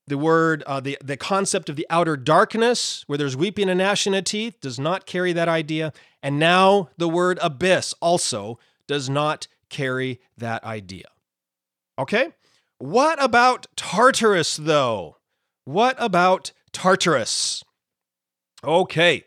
The 0.06 0.18
word, 0.18 0.62
uh, 0.66 0.80
the, 0.80 0.98
the 1.04 1.16
concept 1.16 1.68
of 1.68 1.76
the 1.76 1.86
outer 1.90 2.16
darkness, 2.16 3.04
where 3.06 3.18
there's 3.18 3.36
weeping 3.36 3.68
and 3.68 3.78
gnashing 3.78 4.14
of 4.14 4.24
teeth, 4.24 4.60
does 4.60 4.78
not 4.78 5.06
carry 5.06 5.32
that 5.32 5.48
idea. 5.48 5.92
And 6.22 6.38
now 6.38 6.88
the 6.96 7.08
word 7.08 7.38
abyss 7.42 7.94
also 8.00 8.58
does 8.88 9.08
not 9.08 9.46
carry 9.68 10.20
that 10.36 10.64
idea. 10.64 11.06
Okay? 11.98 12.32
What 12.78 13.22
about 13.22 13.66
Tartarus, 13.76 14.56
though? 14.56 15.18
What 15.64 15.94
about 15.98 16.52
Tartarus? 16.72 17.62
Okay. 18.64 19.24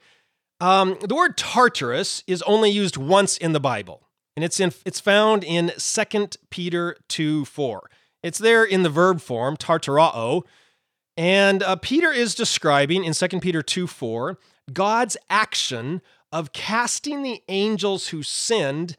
Um, 0.64 0.98
the 1.02 1.14
word 1.14 1.36
Tartarus 1.36 2.24
is 2.26 2.42
only 2.44 2.72
used 2.72 2.96
once 2.96 3.38
in 3.38 3.52
the 3.52 3.60
Bible, 3.60 4.08
and 4.38 4.46
it's 4.46 4.62
in 4.62 4.72
it's 4.86 5.02
found 5.02 5.44
in 5.44 5.74
2 5.78 6.28
Peter 6.52 6.96
2 7.10 7.44
4. 7.44 7.90
It's 8.24 8.38
there 8.38 8.64
in 8.64 8.84
the 8.84 8.90
verb 8.90 9.20
form, 9.20 9.58
tartarao, 9.58 10.44
and 11.18 11.62
uh, 11.62 11.76
Peter 11.76 12.14
is 12.14 12.34
describing 12.34 13.04
in 13.04 13.12
2 13.12 13.42
Peter 13.42 13.62
2 13.62 13.88
4 13.88 14.40
God's 14.72 15.18
action 15.30 16.02
of 16.32 16.54
casting 16.54 17.24
the 17.24 17.44
angels 17.50 18.08
who 18.08 18.24
sinned. 18.24 18.96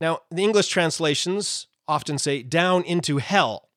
Now, 0.00 0.22
the 0.32 0.42
English 0.42 0.66
translations 0.66 1.68
often 1.86 2.18
say 2.18 2.42
down 2.42 2.82
into 2.82 3.18
hell, 3.18 3.68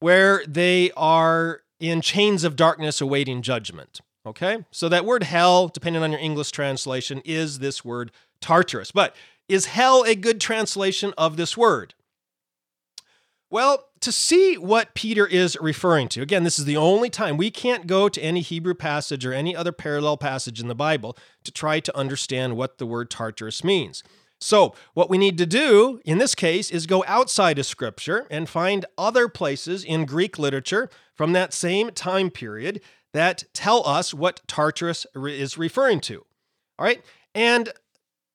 where 0.00 0.42
they 0.48 0.90
are 0.96 1.60
in 1.78 2.00
chains 2.00 2.42
of 2.42 2.56
darkness 2.56 3.00
awaiting 3.00 3.40
judgment. 3.40 4.00
Okay? 4.26 4.64
So 4.70 4.88
that 4.88 5.04
word 5.04 5.22
hell, 5.22 5.68
depending 5.68 6.02
on 6.02 6.10
your 6.10 6.20
English 6.20 6.50
translation, 6.50 7.22
is 7.24 7.60
this 7.60 7.84
word 7.84 8.10
Tartarus. 8.40 8.90
But 8.90 9.14
is 9.48 9.66
hell 9.66 10.02
a 10.02 10.14
good 10.14 10.40
translation 10.40 11.14
of 11.16 11.36
this 11.36 11.56
word? 11.56 11.94
Well, 13.48 13.84
to 14.00 14.10
see 14.10 14.58
what 14.58 14.94
Peter 14.94 15.24
is 15.24 15.56
referring 15.60 16.08
to, 16.08 16.20
again, 16.20 16.42
this 16.42 16.58
is 16.58 16.64
the 16.64 16.76
only 16.76 17.08
time 17.08 17.36
we 17.36 17.50
can't 17.50 17.86
go 17.86 18.08
to 18.08 18.20
any 18.20 18.40
Hebrew 18.40 18.74
passage 18.74 19.24
or 19.24 19.32
any 19.32 19.54
other 19.54 19.70
parallel 19.70 20.16
passage 20.16 20.60
in 20.60 20.66
the 20.66 20.74
Bible 20.74 21.16
to 21.44 21.52
try 21.52 21.78
to 21.78 21.96
understand 21.96 22.56
what 22.56 22.78
the 22.78 22.86
word 22.86 23.08
Tartarus 23.08 23.62
means. 23.62 24.02
So, 24.40 24.74
what 24.94 25.08
we 25.08 25.16
need 25.16 25.38
to 25.38 25.46
do 25.46 26.00
in 26.04 26.18
this 26.18 26.34
case 26.34 26.70
is 26.70 26.86
go 26.86 27.04
outside 27.06 27.58
of 27.58 27.64
Scripture 27.64 28.26
and 28.30 28.48
find 28.48 28.84
other 28.98 29.28
places 29.28 29.82
in 29.82 30.04
Greek 30.04 30.38
literature 30.38 30.90
from 31.14 31.32
that 31.32 31.54
same 31.54 31.90
time 31.90 32.30
period 32.30 32.82
that 33.16 33.44
tell 33.52 33.86
us 33.86 34.12
what 34.14 34.42
Tartarus 34.46 35.06
is 35.14 35.58
referring 35.58 36.00
to. 36.00 36.24
All 36.78 36.84
right. 36.86 37.02
And 37.34 37.72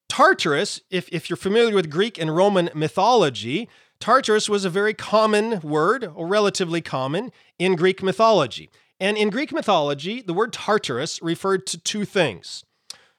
Tartarus, 0.08 0.80
if, 0.90 1.08
if 1.10 1.30
you're 1.30 1.36
familiar 1.36 1.74
with 1.74 1.90
Greek 1.90 2.18
and 2.18 2.34
Roman 2.34 2.70
mythology, 2.74 3.68
Tartarus 3.98 4.48
was 4.48 4.64
a 4.64 4.70
very 4.70 4.94
common 4.94 5.60
word, 5.60 6.10
or 6.14 6.26
relatively 6.26 6.80
common, 6.80 7.32
in 7.58 7.76
Greek 7.76 8.02
mythology. 8.02 8.68
And 9.00 9.16
in 9.16 9.30
Greek 9.30 9.52
mythology, 9.52 10.20
the 10.20 10.34
word 10.34 10.52
Tartarus 10.52 11.22
referred 11.22 11.66
to 11.68 11.78
two 11.78 12.04
things. 12.04 12.64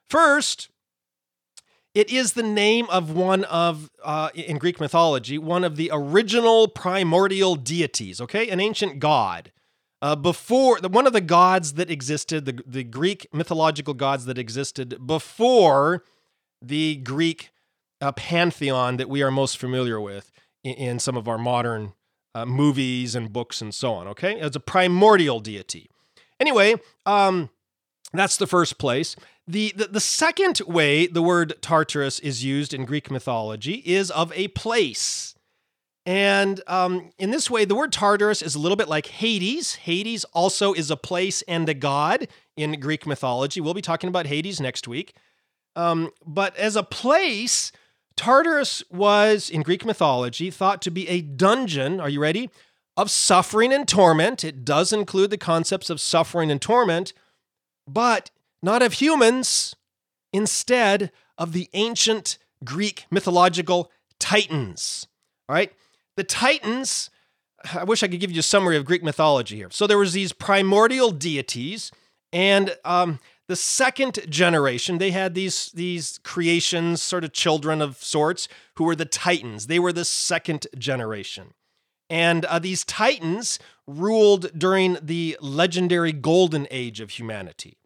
First, 0.07 0.69
it 1.93 2.11
is 2.11 2.33
the 2.33 2.43
name 2.43 2.87
of 2.89 3.11
one 3.11 3.43
of, 3.45 3.89
uh, 4.03 4.29
in 4.33 4.57
Greek 4.57 4.79
mythology, 4.79 5.37
one 5.37 5.63
of 5.63 5.75
the 5.75 5.89
original 5.93 6.67
primordial 6.67 7.55
deities, 7.55 8.19
okay? 8.19 8.49
An 8.49 8.59
ancient 8.59 8.99
god. 8.99 9.51
Uh, 10.03 10.17
before 10.17 10.77
one 10.89 11.07
of 11.07 11.13
the 11.13 11.21
gods 11.21 11.75
that 11.75 11.89
existed, 11.89 12.43
the, 12.43 12.61
the 12.67 12.83
Greek 12.83 13.25
mythological 13.31 13.93
gods 13.93 14.25
that 14.25 14.37
existed 14.37 15.07
before 15.07 16.03
the 16.61 16.97
Greek 16.97 17.51
uh, 18.01 18.11
pantheon 18.11 18.97
that 18.97 19.07
we 19.07 19.23
are 19.23 19.31
most 19.31 19.57
familiar 19.57 20.01
with 20.01 20.29
in, 20.61 20.73
in 20.73 20.99
some 20.99 21.15
of 21.15 21.29
our 21.29 21.37
modern 21.37 21.93
uh, 22.35 22.45
movies 22.45 23.15
and 23.15 23.31
books 23.31 23.61
and 23.61 23.73
so 23.73 23.93
on. 23.93 24.09
Okay, 24.09 24.41
it's 24.41 24.57
a 24.57 24.59
primordial 24.59 25.39
deity. 25.39 25.89
Anyway, 26.37 26.75
um, 27.05 27.49
that's 28.11 28.35
the 28.35 28.47
first 28.47 28.77
place. 28.77 29.15
The, 29.47 29.73
the, 29.73 29.87
the 29.87 30.01
second 30.01 30.59
way 30.67 31.07
the 31.07 31.21
word 31.21 31.53
Tartarus 31.61 32.19
is 32.19 32.43
used 32.43 32.73
in 32.73 32.83
Greek 32.83 33.09
mythology 33.09 33.81
is 33.85 34.11
of 34.11 34.33
a 34.33 34.49
place. 34.49 35.33
And 36.05 36.61
um, 36.67 37.11
in 37.17 37.31
this 37.31 37.49
way, 37.49 37.63
the 37.63 37.75
word 37.75 37.93
Tartarus 37.93 38.41
is 38.41 38.55
a 38.55 38.59
little 38.59 38.75
bit 38.75 38.89
like 38.89 39.07
Hades. 39.07 39.75
Hades 39.75 40.25
also 40.33 40.73
is 40.73 40.91
a 40.91 40.97
place 40.97 41.41
and 41.43 41.67
a 41.69 41.73
god 41.73 42.27
in 42.57 42.79
Greek 42.79 43.07
mythology. 43.07 43.61
We'll 43.61 43.73
be 43.73 43.81
talking 43.81 44.09
about 44.09 44.27
Hades 44.27 44.59
next 44.59 44.87
week. 44.87 45.15
Um, 45.75 46.11
but 46.25 46.55
as 46.57 46.75
a 46.75 46.83
place, 46.83 47.71
Tartarus 48.17 48.83
was, 48.91 49.49
in 49.49 49.61
Greek 49.61 49.85
mythology, 49.85 50.51
thought 50.51 50.81
to 50.81 50.91
be 50.91 51.07
a 51.07 51.21
dungeon. 51.21 51.99
Are 51.99 52.09
you 52.09 52.19
ready? 52.19 52.49
Of 52.97 53.09
suffering 53.09 53.73
and 53.73 53.87
torment. 53.87 54.43
It 54.43 54.65
does 54.65 54.91
include 54.91 55.29
the 55.29 55.37
concepts 55.37 55.89
of 55.89 56.01
suffering 56.01 56.51
and 56.51 56.61
torment, 56.61 57.13
but 57.87 58.29
not 58.61 58.81
of 58.81 58.93
humans, 58.93 59.75
instead 60.31 61.11
of 61.37 61.53
the 61.53 61.69
ancient 61.73 62.37
Greek 62.63 63.05
mythological 63.09 63.89
titans. 64.19 65.07
All 65.47 65.55
right? 65.55 65.71
The 66.15 66.23
Titans, 66.23 67.09
I 67.73 67.83
wish 67.83 68.03
I 68.03 68.07
could 68.07 68.19
give 68.19 68.31
you 68.31 68.39
a 68.39 68.43
summary 68.43 68.77
of 68.77 68.85
Greek 68.85 69.03
mythology 69.03 69.55
here. 69.55 69.69
So 69.71 69.87
there 69.87 69.97
was 69.97 70.13
these 70.13 70.33
primordial 70.33 71.11
deities, 71.11 71.91
and 72.31 72.75
um, 72.83 73.19
the 73.47 73.55
second 73.55 74.19
generation, 74.29 74.97
they 74.97 75.11
had 75.11 75.33
these 75.33 75.71
these 75.71 76.19
creations, 76.23 77.01
sort 77.01 77.23
of 77.23 77.33
children 77.33 77.81
of 77.81 77.97
sorts, 78.03 78.47
who 78.75 78.83
were 78.83 78.95
the 78.95 79.05
Titans. 79.05 79.67
They 79.67 79.79
were 79.79 79.93
the 79.93 80.05
second 80.05 80.67
generation. 80.77 81.53
And 82.09 82.45
uh, 82.45 82.59
these 82.59 82.83
Titans 82.83 83.59
ruled 83.87 84.57
during 84.57 84.97
the 85.01 85.37
legendary 85.41 86.11
golden 86.11 86.67
age 86.69 86.99
of 86.99 87.11
humanity. 87.11 87.77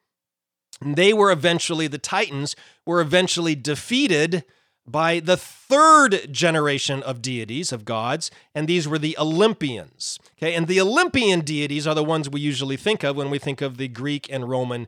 And 0.81 0.95
they 0.95 1.13
were 1.13 1.31
eventually, 1.31 1.87
the 1.87 1.97
Titans 1.97 2.55
were 2.85 2.99
eventually 2.99 3.55
defeated 3.55 4.43
by 4.87 5.19
the 5.19 5.37
third 5.37 6.31
generation 6.31 7.03
of 7.03 7.21
deities, 7.21 7.71
of 7.71 7.83
gods, 7.83 8.31
and 8.55 8.67
these 8.67 8.87
were 8.87 8.97
the 8.97 9.17
Olympians. 9.19 10.19
Okay, 10.37 10.53
and 10.53 10.67
the 10.67 10.79
Olympian 10.79 11.41
deities 11.41 11.85
are 11.85 11.95
the 11.95 12.03
ones 12.03 12.29
we 12.29 12.39
usually 12.39 12.77
think 12.77 13.03
of 13.03 13.17
when 13.17 13.29
we 13.29 13.37
think 13.37 13.61
of 13.61 13.77
the 13.77 13.87
Greek 13.87 14.31
and 14.31 14.49
Roman 14.49 14.87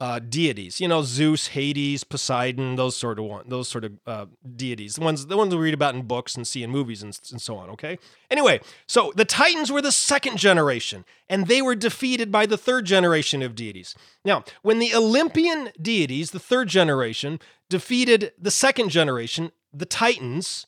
uh, 0.00 0.18
deities. 0.18 0.80
You 0.80 0.88
know, 0.88 1.02
Zeus, 1.02 1.48
Hades, 1.48 2.04
Poseidon, 2.04 2.76
those 2.76 2.96
sort 2.96 3.18
of 3.18 3.24
one, 3.24 3.48
those 3.48 3.68
sort 3.68 3.84
of 3.84 3.92
uh, 4.06 4.26
deities, 4.56 4.96
the 4.96 5.04
ones 5.04 5.26
the 5.26 5.36
ones 5.36 5.54
we 5.54 5.60
read 5.60 5.74
about 5.74 5.94
in 5.94 6.02
books 6.02 6.34
and 6.34 6.46
see 6.46 6.62
in 6.62 6.70
movies 6.70 7.02
and, 7.02 7.18
and 7.30 7.40
so 7.40 7.56
on. 7.56 7.70
Okay. 7.70 7.98
Anyway, 8.30 8.60
so 8.86 9.12
the 9.16 9.24
Titans 9.24 9.72
were 9.72 9.82
the 9.82 9.92
second 9.92 10.36
generation, 10.36 11.04
and 11.28 11.46
they 11.46 11.62
were 11.62 11.74
defeated 11.74 12.30
by 12.30 12.46
the 12.46 12.58
third 12.58 12.84
generation 12.84 13.42
of 13.42 13.54
deities. 13.54 13.94
Now, 14.24 14.44
when 14.62 14.78
the 14.78 14.94
Olympian 14.94 15.70
deities, 15.80 16.30
the 16.30 16.38
third 16.38 16.68
generation, 16.68 17.40
defeated 17.70 18.32
the 18.38 18.50
second 18.50 18.90
generation, 18.90 19.50
the 19.72 19.86
Titans, 19.86 20.66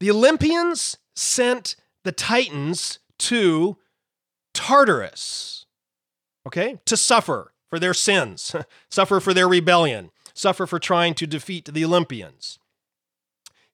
the 0.00 0.10
Olympians 0.10 0.96
sent 1.14 1.76
the 2.04 2.12
Titans 2.12 3.00
to 3.18 3.76
Tartarus. 4.54 5.66
Okay, 6.46 6.80
to 6.86 6.96
suffer 6.96 7.52
for 7.68 7.78
their 7.78 7.94
sins, 7.94 8.54
suffer 8.90 9.20
for 9.20 9.34
their 9.34 9.48
rebellion, 9.48 10.10
suffer 10.34 10.66
for 10.66 10.78
trying 10.78 11.14
to 11.14 11.26
defeat 11.26 11.72
the 11.72 11.84
Olympians. 11.84 12.58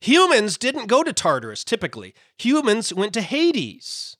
Humans 0.00 0.58
didn't 0.58 0.86
go 0.86 1.02
to 1.02 1.12
Tartarus 1.12 1.64
typically, 1.64 2.14
humans 2.38 2.92
went 2.92 3.14
to 3.14 3.22
Hades. 3.22 4.16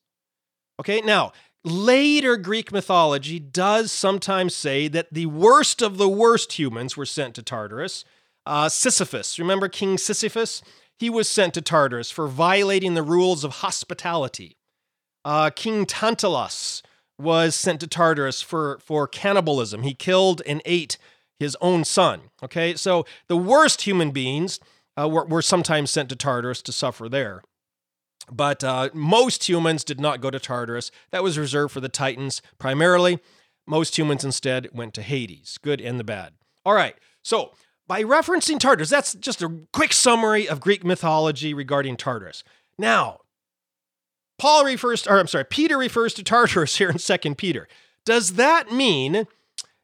Okay, 0.80 1.00
now, 1.00 1.32
later 1.62 2.36
Greek 2.36 2.72
mythology 2.72 3.38
does 3.38 3.92
sometimes 3.92 4.54
say 4.54 4.88
that 4.88 5.12
the 5.12 5.26
worst 5.26 5.82
of 5.82 5.98
the 5.98 6.08
worst 6.08 6.54
humans 6.58 6.96
were 6.96 7.06
sent 7.06 7.34
to 7.34 7.42
Tartarus. 7.42 8.04
Uh, 8.46 8.68
Sisyphus, 8.68 9.38
remember 9.38 9.68
King 9.68 9.98
Sisyphus? 9.98 10.62
He 10.96 11.10
was 11.10 11.28
sent 11.28 11.54
to 11.54 11.62
Tartarus 11.62 12.10
for 12.10 12.28
violating 12.28 12.94
the 12.94 13.02
rules 13.02 13.44
of 13.44 13.56
hospitality. 13.56 14.56
Uh, 15.24 15.50
King 15.50 15.86
Tantalus 15.86 16.82
was 17.18 17.54
sent 17.54 17.80
to 17.80 17.86
Tartarus 17.86 18.42
for, 18.42 18.78
for 18.80 19.06
cannibalism. 19.06 19.82
He 19.82 19.94
killed 19.94 20.42
and 20.46 20.60
ate 20.64 20.98
his 21.38 21.56
own 21.60 21.84
son. 21.84 22.22
Okay, 22.42 22.74
so 22.74 23.04
the 23.28 23.36
worst 23.36 23.82
human 23.82 24.10
beings 24.10 24.60
uh, 24.96 25.08
were, 25.08 25.24
were 25.24 25.42
sometimes 25.42 25.90
sent 25.90 26.08
to 26.08 26.16
Tartarus 26.16 26.62
to 26.62 26.72
suffer 26.72 27.08
there. 27.08 27.42
But 28.30 28.64
uh, 28.64 28.90
most 28.94 29.48
humans 29.48 29.84
did 29.84 30.00
not 30.00 30.20
go 30.20 30.30
to 30.30 30.38
Tartarus. 30.38 30.90
That 31.10 31.22
was 31.22 31.38
reserved 31.38 31.72
for 31.72 31.80
the 31.80 31.88
Titans 31.88 32.40
primarily. 32.58 33.18
Most 33.66 33.98
humans 33.98 34.24
instead 34.24 34.68
went 34.72 34.94
to 34.94 35.02
Hades, 35.02 35.58
good 35.60 35.80
and 35.80 35.98
the 35.98 36.04
bad. 36.04 36.34
All 36.64 36.74
right, 36.74 36.96
so 37.22 37.52
by 37.86 38.02
referencing 38.02 38.58
Tartarus, 38.58 38.90
that's 38.90 39.14
just 39.14 39.42
a 39.42 39.60
quick 39.72 39.92
summary 39.92 40.48
of 40.48 40.60
Greek 40.60 40.84
mythology 40.84 41.52
regarding 41.52 41.96
Tartarus. 41.96 42.44
Now, 42.78 43.20
Paul 44.38 44.64
refers, 44.64 45.02
to, 45.02 45.10
or 45.12 45.20
I'm 45.20 45.26
sorry, 45.26 45.44
Peter 45.44 45.78
refers 45.78 46.14
to 46.14 46.22
Tartarus 46.22 46.76
here 46.76 46.90
in 46.90 46.98
2 46.98 47.34
Peter. 47.34 47.68
Does 48.04 48.34
that 48.34 48.72
mean 48.72 49.26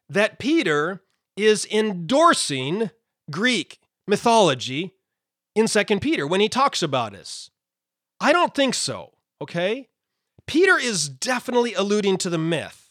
that 0.08 0.38
Peter 0.38 1.02
is 1.36 1.66
endorsing 1.70 2.90
Greek 3.30 3.78
mythology 4.06 4.94
in 5.54 5.66
2 5.66 5.84
Peter 6.00 6.26
when 6.26 6.40
he 6.40 6.48
talks 6.48 6.82
about 6.82 7.14
us? 7.14 7.50
I 8.20 8.32
don't 8.32 8.54
think 8.54 8.74
so, 8.74 9.12
okay? 9.40 9.88
Peter 10.46 10.76
is 10.76 11.08
definitely 11.08 11.74
alluding 11.74 12.18
to 12.18 12.28
the 12.28 12.38
myth, 12.38 12.90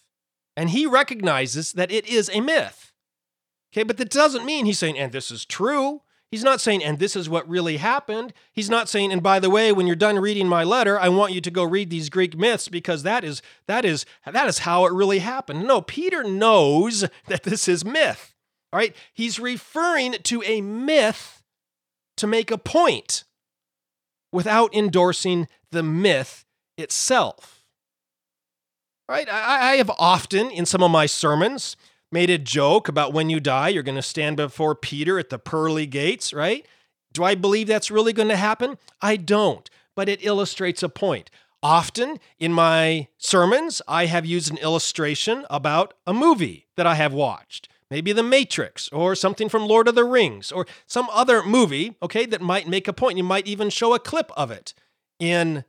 and 0.55 0.69
he 0.69 0.85
recognizes 0.85 1.73
that 1.73 1.91
it 1.91 2.07
is 2.07 2.29
a 2.33 2.39
myth. 2.41 2.93
Okay, 3.71 3.83
but 3.83 3.97
that 3.97 4.09
doesn't 4.09 4.45
mean 4.45 4.65
he's 4.65 4.79
saying, 4.79 4.97
and 4.97 5.11
this 5.11 5.29
is 5.29 5.45
true. 5.45 6.01
He's 6.31 6.43
not 6.43 6.61
saying, 6.61 6.83
and 6.83 6.99
this 6.99 7.15
is 7.15 7.27
what 7.27 7.49
really 7.49 7.77
happened. 7.77 8.33
He's 8.51 8.69
not 8.69 8.87
saying, 8.87 9.11
and 9.11 9.23
by 9.23 9.39
the 9.39 9.49
way, 9.49 9.71
when 9.71 9.87
you're 9.87 9.95
done 9.95 10.19
reading 10.19 10.47
my 10.47 10.63
letter, 10.63 10.99
I 10.99 11.09
want 11.09 11.33
you 11.33 11.41
to 11.41 11.49
go 11.49 11.63
read 11.63 11.89
these 11.89 12.09
Greek 12.09 12.37
myths 12.37 12.67
because 12.67 13.01
that 13.01 13.23
is 13.23 13.41
that 13.67 13.83
is 13.83 14.05
that 14.31 14.47
is 14.47 14.59
how 14.59 14.85
it 14.85 14.93
really 14.93 15.19
happened. 15.19 15.65
No, 15.65 15.81
Peter 15.81 16.23
knows 16.23 17.05
that 17.27 17.43
this 17.43 17.67
is 17.67 17.83
myth. 17.83 18.35
All 18.71 18.77
right, 18.77 18.95
he's 19.11 19.39
referring 19.39 20.13
to 20.23 20.43
a 20.45 20.61
myth 20.61 21.41
to 22.17 22.27
make 22.27 22.51
a 22.51 22.57
point 22.59 23.23
without 24.31 24.75
endorsing 24.75 25.47
the 25.71 25.81
myth 25.81 26.45
itself. 26.77 27.63
All 29.07 29.15
right, 29.15 29.27
I, 29.27 29.71
I 29.71 29.75
have 29.77 29.89
often 29.97 30.51
in 30.51 30.67
some 30.67 30.83
of 30.83 30.91
my 30.91 31.07
sermons 31.07 31.75
made 32.11 32.29
a 32.29 32.37
joke 32.37 32.87
about 32.87 33.13
when 33.13 33.29
you 33.29 33.39
die, 33.39 33.69
you're 33.69 33.83
going 33.83 33.95
to 33.95 34.01
stand 34.01 34.37
before 34.37 34.75
Peter 34.75 35.19
at 35.19 35.29
the 35.29 35.39
pearly 35.39 35.85
gates, 35.85 36.33
right? 36.33 36.65
Do 37.13 37.23
I 37.23 37.35
believe 37.35 37.67
that's 37.67 37.91
really 37.91 38.13
going 38.13 38.29
to 38.29 38.35
happen? 38.35 38.77
I 39.01 39.15
don't, 39.15 39.69
but 39.95 40.09
it 40.09 40.23
illustrates 40.23 40.83
a 40.83 40.89
point. 40.89 41.29
Often 41.61 42.19
in 42.37 42.53
my 42.53 43.09
sermons, 43.17 43.81
I 43.87 44.05
have 44.05 44.25
used 44.25 44.49
an 44.49 44.57
illustration 44.57 45.45
about 45.49 45.93
a 46.07 46.13
movie 46.13 46.67
that 46.77 46.87
I 46.87 46.95
have 46.95 47.13
watched. 47.13 47.67
Maybe 47.91 48.13
The 48.13 48.23
Matrix 48.23 48.87
or 48.89 49.15
something 49.15 49.49
from 49.49 49.67
Lord 49.67 49.87
of 49.87 49.95
the 49.95 50.05
Rings 50.05 50.51
or 50.51 50.67
some 50.85 51.09
other 51.11 51.43
movie, 51.43 51.95
okay, 52.03 52.25
that 52.27 52.41
might 52.41 52.67
make 52.67 52.87
a 52.87 52.93
point. 52.93 53.17
You 53.17 53.23
might 53.23 53.47
even 53.47 53.69
show 53.69 53.93
a 53.93 53.99
clip 53.99 54.31
of 54.37 54.51
it 54.51 54.73
in 55.19 55.65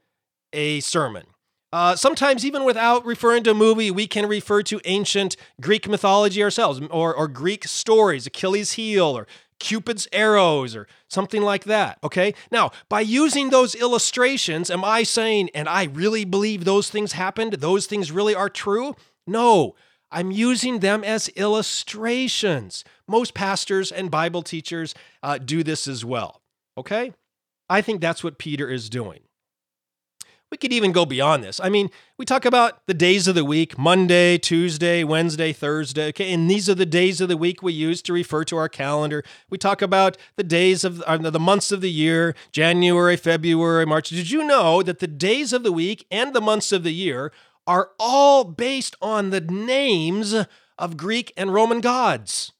a 0.52 0.80
sermon. 0.80 1.24
Uh, 1.72 1.94
sometimes, 1.94 2.44
even 2.44 2.64
without 2.64 3.04
referring 3.06 3.44
to 3.44 3.52
a 3.52 3.54
movie, 3.54 3.90
we 3.90 4.06
can 4.06 4.26
refer 4.26 4.62
to 4.62 4.80
ancient 4.84 5.36
Greek 5.60 5.88
mythology 5.88 6.42
ourselves 6.42 6.80
or, 6.90 7.14
or 7.14 7.28
Greek 7.28 7.64
stories, 7.66 8.26
Achilles' 8.26 8.72
heel 8.72 9.06
or 9.06 9.26
Cupid's 9.60 10.08
arrows 10.12 10.74
or 10.74 10.88
something 11.08 11.42
like 11.42 11.64
that. 11.64 11.98
Okay. 12.02 12.34
Now, 12.50 12.72
by 12.88 13.02
using 13.02 13.50
those 13.50 13.76
illustrations, 13.76 14.70
am 14.70 14.84
I 14.84 15.04
saying, 15.04 15.50
and 15.54 15.68
I 15.68 15.84
really 15.84 16.24
believe 16.24 16.64
those 16.64 16.90
things 16.90 17.12
happened? 17.12 17.54
Those 17.54 17.86
things 17.86 18.10
really 18.10 18.34
are 18.34 18.48
true? 18.48 18.96
No, 19.26 19.76
I'm 20.10 20.32
using 20.32 20.80
them 20.80 21.04
as 21.04 21.28
illustrations. 21.30 22.84
Most 23.06 23.34
pastors 23.34 23.92
and 23.92 24.10
Bible 24.10 24.42
teachers 24.42 24.94
uh, 25.22 25.38
do 25.38 25.62
this 25.62 25.86
as 25.86 26.04
well. 26.04 26.40
Okay. 26.76 27.12
I 27.68 27.80
think 27.82 28.00
that's 28.00 28.24
what 28.24 28.38
Peter 28.38 28.68
is 28.68 28.90
doing. 28.90 29.20
We 30.50 30.56
could 30.56 30.72
even 30.72 30.90
go 30.90 31.06
beyond 31.06 31.44
this. 31.44 31.60
I 31.60 31.68
mean, 31.68 31.90
we 32.18 32.24
talk 32.24 32.44
about 32.44 32.84
the 32.86 32.94
days 32.94 33.28
of 33.28 33.36
the 33.36 33.44
week 33.44 33.78
Monday, 33.78 34.36
Tuesday, 34.36 35.04
Wednesday, 35.04 35.52
Thursday. 35.52 36.08
Okay, 36.08 36.32
and 36.32 36.50
these 36.50 36.68
are 36.68 36.74
the 36.74 36.84
days 36.84 37.20
of 37.20 37.28
the 37.28 37.36
week 37.36 37.62
we 37.62 37.72
use 37.72 38.02
to 38.02 38.12
refer 38.12 38.42
to 38.44 38.56
our 38.56 38.68
calendar. 38.68 39.22
We 39.48 39.58
talk 39.58 39.80
about 39.80 40.16
the 40.34 40.42
days 40.42 40.82
of 40.82 41.02
uh, 41.02 41.18
the 41.18 41.38
months 41.38 41.70
of 41.70 41.80
the 41.80 41.90
year 41.90 42.34
January, 42.50 43.16
February, 43.16 43.86
March. 43.86 44.08
Did 44.08 44.30
you 44.30 44.42
know 44.42 44.82
that 44.82 44.98
the 44.98 45.06
days 45.06 45.52
of 45.52 45.62
the 45.62 45.72
week 45.72 46.04
and 46.10 46.34
the 46.34 46.40
months 46.40 46.72
of 46.72 46.82
the 46.82 46.92
year 46.92 47.32
are 47.66 47.90
all 48.00 48.42
based 48.42 48.96
on 49.00 49.30
the 49.30 49.40
names 49.40 50.34
of 50.78 50.96
Greek 50.96 51.32
and 51.36 51.54
Roman 51.54 51.80
gods? 51.80 52.52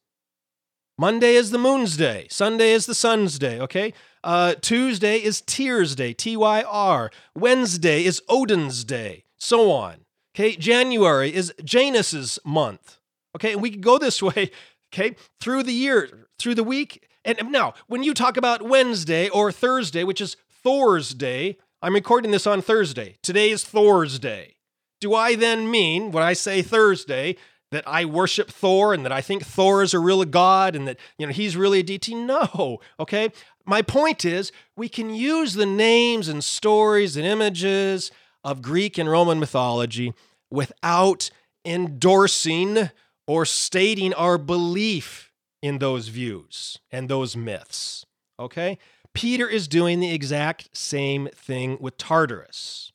Monday 0.96 1.34
is 1.34 1.50
the 1.50 1.58
moon's 1.58 1.96
day, 1.96 2.28
Sunday 2.30 2.72
is 2.72 2.84
the 2.84 2.94
sun's 2.94 3.38
day, 3.38 3.58
okay? 3.58 3.94
Uh, 4.22 4.54
Tuesday 4.60 5.16
is 5.16 5.40
Tyr's 5.40 5.94
Day, 5.94 6.12
T 6.12 6.36
Y 6.36 6.62
R. 6.62 7.10
Wednesday 7.34 8.04
is 8.04 8.22
Odin's 8.28 8.84
Day, 8.84 9.24
so 9.38 9.70
on. 9.70 10.04
Okay, 10.34 10.54
January 10.56 11.34
is 11.34 11.52
Janus's 11.64 12.38
month. 12.44 12.98
Okay, 13.34 13.52
and 13.52 13.62
we 13.62 13.70
can 13.70 13.80
go 13.80 13.98
this 13.98 14.22
way, 14.22 14.50
okay, 14.92 15.16
through 15.40 15.62
the 15.62 15.72
year, 15.72 16.28
through 16.38 16.54
the 16.54 16.64
week. 16.64 17.06
And 17.24 17.50
now, 17.50 17.74
when 17.86 18.02
you 18.02 18.14
talk 18.14 18.36
about 18.36 18.62
Wednesday 18.62 19.28
or 19.28 19.52
Thursday, 19.52 20.04
which 20.04 20.20
is 20.20 20.36
Thor's 20.50 21.14
Day, 21.14 21.58
I'm 21.82 21.94
recording 21.94 22.30
this 22.30 22.46
on 22.46 22.60
Thursday. 22.62 23.16
Today 23.22 23.50
is 23.50 23.64
Thor's 23.64 24.18
Day. 24.18 24.56
Do 25.00 25.14
I 25.14 25.34
then 25.34 25.70
mean, 25.70 26.12
when 26.12 26.22
I 26.22 26.34
say 26.34 26.60
Thursday, 26.60 27.36
that 27.70 27.86
I 27.86 28.04
worship 28.04 28.50
Thor 28.50 28.92
and 28.92 29.04
that 29.04 29.12
I 29.12 29.20
think 29.20 29.44
Thor 29.44 29.82
is 29.82 29.94
a 29.94 29.98
real 29.98 30.24
god 30.24 30.74
and 30.74 30.88
that 30.88 30.98
you 31.18 31.26
know 31.26 31.32
he's 31.32 31.56
really 31.56 31.80
a 31.80 31.82
deity. 31.82 32.14
No, 32.14 32.80
okay? 32.98 33.30
My 33.64 33.82
point 33.82 34.24
is 34.24 34.52
we 34.76 34.88
can 34.88 35.10
use 35.10 35.54
the 35.54 35.66
names 35.66 36.28
and 36.28 36.42
stories 36.42 37.16
and 37.16 37.26
images 37.26 38.10
of 38.42 38.62
Greek 38.62 38.98
and 38.98 39.10
Roman 39.10 39.38
mythology 39.38 40.12
without 40.50 41.30
endorsing 41.64 42.90
or 43.26 43.44
stating 43.44 44.12
our 44.14 44.38
belief 44.38 45.30
in 45.62 45.78
those 45.78 46.08
views 46.08 46.78
and 46.90 47.08
those 47.08 47.36
myths. 47.36 48.04
Okay? 48.38 48.78
Peter 49.14 49.48
is 49.48 49.68
doing 49.68 50.00
the 50.00 50.12
exact 50.12 50.76
same 50.76 51.28
thing 51.34 51.76
with 51.80 51.96
Tartarus. 51.96 52.92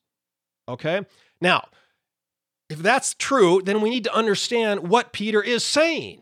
Okay? 0.67 1.05
Now, 1.39 1.67
if 2.69 2.79
that's 2.79 3.13
true, 3.13 3.61
then 3.63 3.81
we 3.81 3.89
need 3.89 4.03
to 4.05 4.15
understand 4.15 4.89
what 4.89 5.13
Peter 5.13 5.41
is 5.41 5.63
saying 5.63 6.21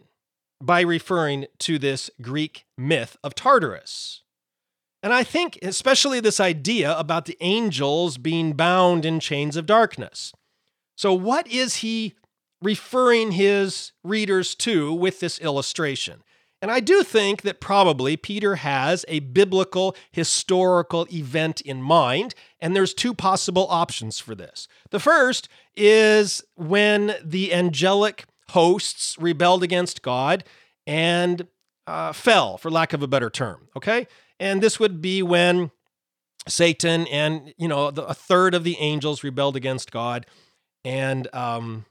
by 0.61 0.81
referring 0.81 1.45
to 1.59 1.77
this 1.77 2.09
Greek 2.21 2.65
myth 2.77 3.17
of 3.23 3.35
Tartarus. 3.35 4.21
And 5.01 5.13
I 5.13 5.23
think, 5.23 5.59
especially 5.61 6.21
this 6.21 6.39
idea 6.39 6.97
about 6.97 7.25
the 7.25 7.37
angels 7.41 8.17
being 8.17 8.53
bound 8.53 9.05
in 9.05 9.19
chains 9.19 9.57
of 9.57 9.65
darkness. 9.65 10.31
So, 10.95 11.13
what 11.13 11.45
is 11.47 11.77
he 11.77 12.13
referring 12.61 13.33
his 13.33 13.91
readers 14.03 14.55
to 14.55 14.93
with 14.93 15.19
this 15.19 15.39
illustration? 15.39 16.23
And 16.63 16.71
I 16.71 16.79
do 16.79 17.03
think 17.03 17.41
that 17.41 17.59
probably 17.59 18.15
Peter 18.15 18.55
has 18.55 19.03
a 19.09 19.19
biblical 19.19 19.97
historical 20.13 21.05
event 21.11 21.59
in 21.59 21.81
mind, 21.81 22.35
and 22.61 22.73
there's 22.73 22.93
two 22.93 23.13
possible 23.13 23.67
options 23.69 24.21
for 24.21 24.33
this. 24.33 24.69
The 24.89 25.01
first 25.01 25.49
is 25.75 26.41
when 26.55 27.15
the 27.21 27.53
angelic 27.53 28.23
hosts 28.51 29.17
rebelled 29.19 29.61
against 29.61 30.03
God 30.03 30.45
and 30.87 31.47
uh, 31.85 32.13
fell, 32.13 32.57
for 32.57 32.71
lack 32.71 32.93
of 32.93 33.03
a 33.03 33.07
better 33.07 33.29
term. 33.29 33.67
Okay, 33.75 34.07
and 34.39 34.63
this 34.63 34.79
would 34.79 35.01
be 35.01 35.21
when 35.21 35.69
Satan 36.47 37.07
and 37.07 37.53
you 37.57 37.67
know 37.67 37.91
the, 37.91 38.05
a 38.05 38.13
third 38.13 38.55
of 38.55 38.63
the 38.63 38.77
angels 38.79 39.21
rebelled 39.21 39.57
against 39.57 39.91
God, 39.91 40.25
and 40.85 41.27
um, 41.33 41.83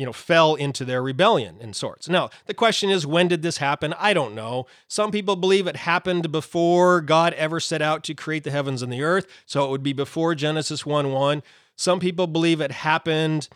you 0.00 0.06
know, 0.06 0.14
fell 0.14 0.54
into 0.54 0.82
their 0.82 1.02
rebellion 1.02 1.58
in 1.60 1.74
sorts. 1.74 2.08
Now, 2.08 2.30
the 2.46 2.54
question 2.54 2.88
is, 2.88 3.06
when 3.06 3.28
did 3.28 3.42
this 3.42 3.58
happen? 3.58 3.94
I 3.98 4.14
don't 4.14 4.34
know. 4.34 4.64
Some 4.88 5.10
people 5.10 5.36
believe 5.36 5.66
it 5.66 5.76
happened 5.76 6.32
before 6.32 7.02
God 7.02 7.34
ever 7.34 7.60
set 7.60 7.82
out 7.82 8.02
to 8.04 8.14
create 8.14 8.44
the 8.44 8.50
heavens 8.50 8.80
and 8.80 8.90
the 8.90 9.02
earth, 9.02 9.26
so 9.44 9.62
it 9.66 9.70
would 9.70 9.82
be 9.82 9.92
before 9.92 10.34
Genesis 10.34 10.86
1 10.86 11.12
1. 11.12 11.42
Some 11.76 12.00
people 12.00 12.26
believe 12.26 12.62
it 12.62 12.72
happened 12.72 13.50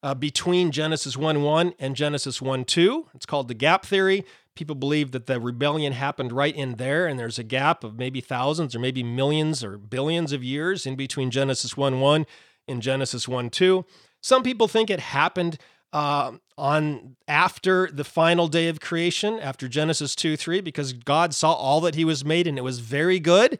uh, 0.00 0.14
between 0.14 0.70
Genesis 0.70 1.16
1 1.16 1.42
1 1.42 1.74
and 1.80 1.96
Genesis 1.96 2.40
1 2.40 2.64
2. 2.64 3.08
It's 3.14 3.26
called 3.26 3.48
the 3.48 3.54
gap 3.54 3.84
theory. 3.84 4.24
People 4.54 4.76
believe 4.76 5.10
that 5.10 5.26
the 5.26 5.40
rebellion 5.40 5.94
happened 5.94 6.30
right 6.30 6.54
in 6.54 6.76
there, 6.76 7.08
and 7.08 7.18
there's 7.18 7.40
a 7.40 7.44
gap 7.44 7.82
of 7.82 7.98
maybe 7.98 8.20
thousands 8.20 8.76
or 8.76 8.78
maybe 8.78 9.02
millions 9.02 9.64
or 9.64 9.78
billions 9.78 10.32
of 10.32 10.44
years 10.44 10.86
in 10.86 10.94
between 10.94 11.32
Genesis 11.32 11.76
1 11.76 11.98
1 11.98 12.24
and 12.68 12.82
Genesis 12.82 13.26
1 13.26 13.50
2. 13.50 13.84
Some 14.20 14.42
people 14.42 14.68
think 14.68 14.90
it 14.90 15.00
happened 15.00 15.58
uh, 15.92 16.32
on 16.56 17.16
after 17.26 17.90
the 17.90 18.04
final 18.04 18.48
day 18.48 18.68
of 18.68 18.80
creation, 18.80 19.38
after 19.38 19.68
Genesis 19.68 20.14
2 20.14 20.36
3, 20.36 20.60
because 20.60 20.92
God 20.92 21.34
saw 21.34 21.52
all 21.52 21.80
that 21.82 21.94
He 21.94 22.04
was 22.04 22.24
made 22.24 22.46
and 22.46 22.58
it 22.58 22.62
was 22.62 22.80
very 22.80 23.20
good. 23.20 23.58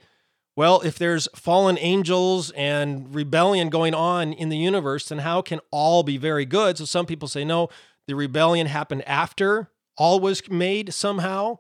Well, 0.57 0.81
if 0.81 0.99
there's 0.99 1.29
fallen 1.37 1.79
angels 1.79 2.51
and 2.51 3.15
rebellion 3.15 3.69
going 3.69 3.95
on 3.95 4.33
in 4.33 4.49
the 4.49 4.57
universe, 4.57 5.09
then 5.09 5.19
how 5.19 5.41
can 5.41 5.61
all 5.71 6.03
be 6.03 6.17
very 6.17 6.45
good? 6.45 6.79
So 6.79 6.85
some 6.85 7.07
people 7.07 7.29
say, 7.29 7.45
no, 7.45 7.69
the 8.09 8.17
rebellion 8.17 8.67
happened 8.67 9.07
after 9.07 9.71
all 9.97 10.19
was 10.19 10.49
made 10.51 10.93
somehow. 10.93 11.59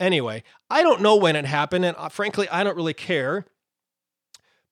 Anyway, 0.00 0.42
I 0.68 0.82
don't 0.82 1.00
know 1.00 1.14
when 1.14 1.36
it 1.36 1.44
happened, 1.44 1.84
and 1.84 1.96
uh, 1.96 2.08
frankly, 2.08 2.48
I 2.48 2.64
don't 2.64 2.76
really 2.76 2.94
care. 2.94 3.46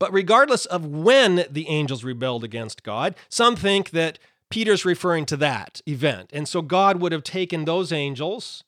But 0.00 0.12
regardless 0.12 0.64
of 0.66 0.84
when 0.84 1.44
the 1.48 1.68
angels 1.68 2.02
rebelled 2.02 2.42
against 2.42 2.82
God, 2.82 3.14
some 3.28 3.54
think 3.54 3.90
that 3.90 4.18
Peter's 4.50 4.84
referring 4.84 5.26
to 5.26 5.36
that 5.38 5.80
event. 5.86 6.30
And 6.32 6.48
so 6.48 6.60
God 6.60 7.00
would 7.00 7.12
have 7.12 7.22
taken 7.22 7.64
those 7.64 7.92
angels 7.92 8.64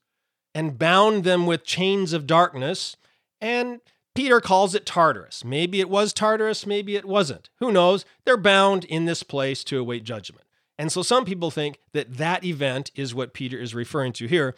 and 0.54 0.78
bound 0.78 1.24
them 1.24 1.46
with 1.46 1.64
chains 1.64 2.12
of 2.12 2.26
darkness. 2.26 2.96
And 3.40 3.80
Peter 4.14 4.40
calls 4.40 4.74
it 4.74 4.86
Tartarus. 4.86 5.44
Maybe 5.44 5.80
it 5.80 5.88
was 5.88 6.12
Tartarus, 6.12 6.66
maybe 6.66 6.96
it 6.96 7.04
wasn't. 7.04 7.48
Who 7.58 7.72
knows? 7.72 8.04
They're 8.24 8.36
bound 8.36 8.84
in 8.84 9.06
this 9.06 9.22
place 9.22 9.64
to 9.64 9.78
await 9.78 10.04
judgment. 10.04 10.44
And 10.78 10.90
so 10.92 11.02
some 11.02 11.24
people 11.24 11.50
think 11.50 11.78
that 11.92 12.16
that 12.16 12.44
event 12.44 12.90
is 12.94 13.14
what 13.14 13.34
Peter 13.34 13.58
is 13.58 13.74
referring 13.74 14.12
to 14.14 14.26
here 14.26 14.54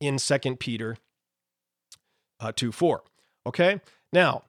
in 0.00 0.18
2 0.18 0.56
Peter 0.56 0.96
uh, 2.40 2.52
2 2.54 2.72
4. 2.72 3.02
Okay? 3.46 3.80
Now, 4.12 4.44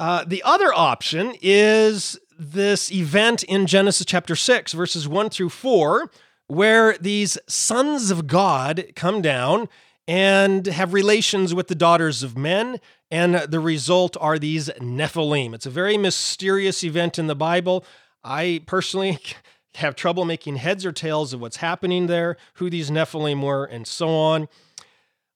uh, 0.00 0.24
the 0.26 0.42
other 0.42 0.72
option 0.74 1.34
is 1.40 2.18
this 2.38 2.92
event 2.92 3.42
in 3.44 3.66
Genesis 3.66 4.06
chapter 4.06 4.36
6, 4.36 4.72
verses 4.72 5.08
1 5.08 5.30
through 5.30 5.50
4, 5.50 6.10
where 6.46 6.96
these 6.98 7.38
sons 7.46 8.10
of 8.10 8.26
God 8.26 8.92
come 8.94 9.22
down 9.22 9.68
and 10.06 10.66
have 10.66 10.92
relations 10.92 11.54
with 11.54 11.68
the 11.68 11.74
daughters 11.74 12.22
of 12.22 12.36
men. 12.36 12.80
And 13.10 13.34
the 13.34 13.60
result 13.60 14.16
are 14.20 14.38
these 14.38 14.68
Nephilim. 14.80 15.54
It's 15.54 15.66
a 15.66 15.70
very 15.70 15.96
mysterious 15.96 16.82
event 16.84 17.18
in 17.18 17.26
the 17.26 17.34
Bible. 17.34 17.84
I 18.22 18.62
personally 18.66 19.18
have 19.76 19.96
trouble 19.96 20.24
making 20.24 20.56
heads 20.56 20.84
or 20.84 20.92
tails 20.92 21.32
of 21.32 21.40
what's 21.40 21.56
happening 21.56 22.06
there, 22.06 22.36
who 22.54 22.70
these 22.70 22.90
Nephilim 22.90 23.42
were, 23.42 23.64
and 23.64 23.86
so 23.86 24.08
on. 24.08 24.48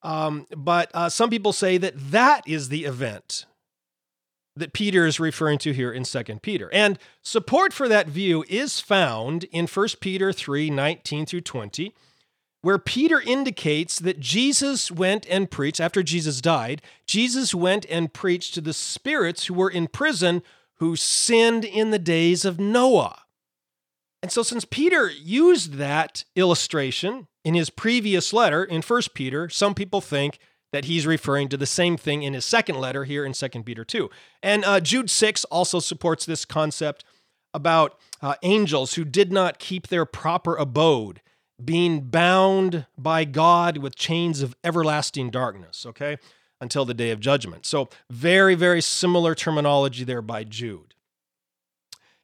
Um, 0.03 0.47
but 0.57 0.91
uh, 0.95 1.09
some 1.09 1.31
people 1.31 1.53
say 1.53 1.77
that 1.79 1.95
that 2.11 2.43
is 2.47 2.69
the 2.69 2.85
event 2.85 3.47
that 4.59 4.73
Peter 4.73 5.07
is 5.07 5.21
referring 5.21 5.59
to 5.59 5.73
here 5.73 5.93
in 5.93 6.05
2 6.05 6.23
Peter. 6.43 6.71
And 6.73 6.99
support 7.23 7.73
for 7.73 7.89
that 7.89 8.09
view 8.09 8.45
is 8.49 8.81
found 8.81 9.45
in 9.45 9.67
1 9.67 9.89
Peter 10.01 10.33
3 10.33 10.71
19 10.71 11.27
through 11.27 11.41
20, 11.41 11.95
where 12.61 12.79
Peter 12.79 13.21
indicates 13.21 13.99
that 13.99 14.21
Jesus 14.21 14.91
went 14.91 15.27
and 15.29 15.51
preached, 15.51 15.81
after 15.81 16.03
Jesus 16.03 16.41
died, 16.41 16.83
Jesus 17.07 17.55
went 17.55 17.87
and 17.89 18.13
preached 18.13 18.55
to 18.55 18.61
the 18.61 18.73
spirits 18.73 19.47
who 19.47 19.55
were 19.55 19.71
in 19.71 19.87
prison 19.87 20.43
who 20.79 20.97
sinned 20.97 21.65
in 21.65 21.91
the 21.91 21.99
days 21.99 22.45
of 22.45 22.59
Noah. 22.61 23.23
And 24.23 24.33
so, 24.33 24.43
since 24.43 24.65
Peter 24.65 25.09
used 25.11 25.75
that 25.75 26.25
illustration 26.35 27.29
in 27.45 27.55
his 27.55 27.71
previous 27.71 28.33
letter 28.33 28.65
in 28.65 28.83
1 28.83 29.03
Peter, 29.15 29.49
some 29.49 29.75
people 29.75 30.01
think 30.01 30.39
that 30.73 30.85
he's 30.87 31.07
referring 31.07 31.49
to 31.49 31.57
the 31.57 31.67
same 31.67 31.97
thing 31.97 32.23
in 32.23 32.35
his 32.35 32.45
second 32.45 32.79
letter 32.79 33.05
here 33.05 33.25
in 33.25 33.33
2 33.33 33.49
Peter 33.63 33.85
2. 33.85 34.11
And 34.43 34.65
uh, 34.65 34.81
Jude 34.81 35.11
6 35.11 35.45
also 35.47 35.81
supports 35.81 36.27
this 36.27 36.45
concept 36.45 37.05
about 37.55 37.99
uh, 38.21 38.35
angels 38.43 38.95
who 38.95 39.05
did 39.05 39.33
not 39.33 39.59
keep 39.59 39.89
their 39.89 40.05
proper 40.05 40.57
abode, 40.57 41.21
being 41.65 42.03
bound 42.03 42.87
by 42.97 43.25
God 43.25 43.79
with 43.79 43.97
chains 43.97 44.43
of 44.43 44.55
everlasting 44.63 45.31
darkness, 45.31 45.87
okay, 45.87 46.19
until 46.61 46.85
the 46.85 46.95
day 46.95 47.11
of 47.11 47.21
judgment. 47.21 47.65
So, 47.65 47.89
very, 48.11 48.55
very 48.55 48.83
similar 48.83 49.35
terminology 49.35 50.05
there 50.05 50.23
by 50.23 50.45
Jude. 50.45 50.95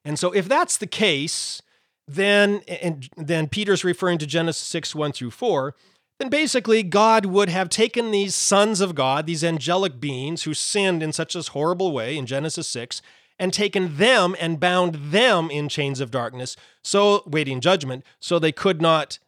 And 0.03 0.19
so, 0.19 0.31
if 0.31 0.47
that's 0.47 0.77
the 0.77 0.87
case, 0.87 1.61
then, 2.07 2.61
and 2.67 3.09
then 3.17 3.47
Peter's 3.47 3.83
referring 3.83 4.19
to 4.19 4.27
Genesis 4.27 4.65
6 4.67 4.93
1 4.93 5.11
through 5.11 5.31
4 5.31 5.73
then 6.19 6.29
basically 6.29 6.83
God 6.83 7.25
would 7.25 7.49
have 7.49 7.69
taken 7.69 8.11
these 8.11 8.35
sons 8.35 8.81
of 8.81 8.95
God, 8.95 9.25
these 9.25 9.43
angelic 9.43 9.99
beings 9.99 10.43
who 10.43 10.53
sinned 10.53 11.03
in 11.03 11.11
such 11.11 11.35
a 11.35 11.41
horrible 11.41 11.91
way 11.91 12.17
in 12.17 12.25
Genesis 12.25 12.67
6, 12.67 13.01
and 13.37 13.51
taken 13.51 13.97
them 13.97 14.35
and 14.39 14.59
bound 14.59 14.95
them 15.11 15.49
in 15.51 15.67
chains 15.67 15.99
of 15.99 16.11
darkness, 16.11 16.55
so 16.83 17.21
waiting 17.25 17.59
judgment, 17.59 18.05
so 18.19 18.39
they 18.39 18.51
could 18.53 18.81
not 18.81 19.19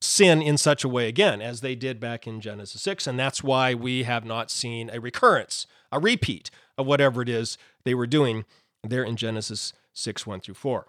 sin 0.00 0.42
in 0.42 0.56
such 0.56 0.84
a 0.84 0.88
way 0.88 1.06
again 1.06 1.40
as 1.40 1.60
they 1.60 1.74
did 1.74 2.00
back 2.00 2.26
in 2.26 2.40
Genesis 2.40 2.82
6. 2.82 3.06
And 3.06 3.18
that's 3.18 3.42
why 3.42 3.74
we 3.74 4.02
have 4.04 4.24
not 4.24 4.50
seen 4.50 4.90
a 4.90 5.00
recurrence, 5.00 5.66
a 5.92 6.00
repeat 6.00 6.50
of 6.76 6.86
whatever 6.86 7.22
it 7.22 7.28
is 7.28 7.58
they 7.84 7.94
were 7.94 8.06
doing 8.06 8.44
there 8.82 9.04
in 9.04 9.16
Genesis 9.16 9.72
6 9.92 10.26
1 10.26 10.40
through 10.40 10.54
4. 10.54 10.86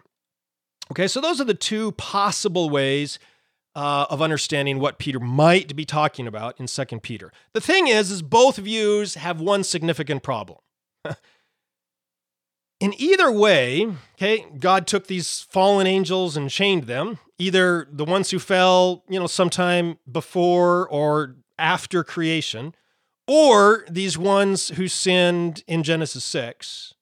Okay, 0.91 1.07
so 1.07 1.21
those 1.21 1.39
are 1.39 1.45
the 1.45 1.53
two 1.53 1.91
possible 1.93 2.69
ways 2.69 3.19
uh, 3.75 4.05
of 4.09 4.21
understanding 4.21 4.79
what 4.79 4.99
Peter 4.99 5.19
might 5.19 5.75
be 5.75 5.85
talking 5.85 6.27
about 6.27 6.59
in 6.59 6.67
Second 6.67 7.01
Peter. 7.01 7.31
The 7.53 7.61
thing 7.61 7.87
is, 7.87 8.11
is 8.11 8.21
both 8.21 8.57
views 8.57 9.15
have 9.15 9.41
one 9.41 9.63
significant 9.63 10.23
problem. 10.23 10.59
in 12.79 12.93
either 12.97 13.31
way, 13.31 13.87
okay, 14.15 14.45
God 14.59 14.85
took 14.85 15.07
these 15.07 15.41
fallen 15.41 15.87
angels 15.87 16.37
and 16.37 16.49
chained 16.49 16.83
them, 16.83 17.17
either 17.39 17.87
the 17.91 18.05
ones 18.05 18.29
who 18.29 18.39
fell, 18.39 19.03
you 19.09 19.19
know, 19.19 19.27
sometime 19.27 19.97
before 20.09 20.87
or 20.89 21.35
after 21.57 22.03
creation, 22.03 22.75
or 23.27 23.85
these 23.89 24.17
ones 24.17 24.69
who 24.69 24.87
sinned 24.87 25.63
in 25.67 25.81
Genesis 25.81 26.23
6. 26.25 26.93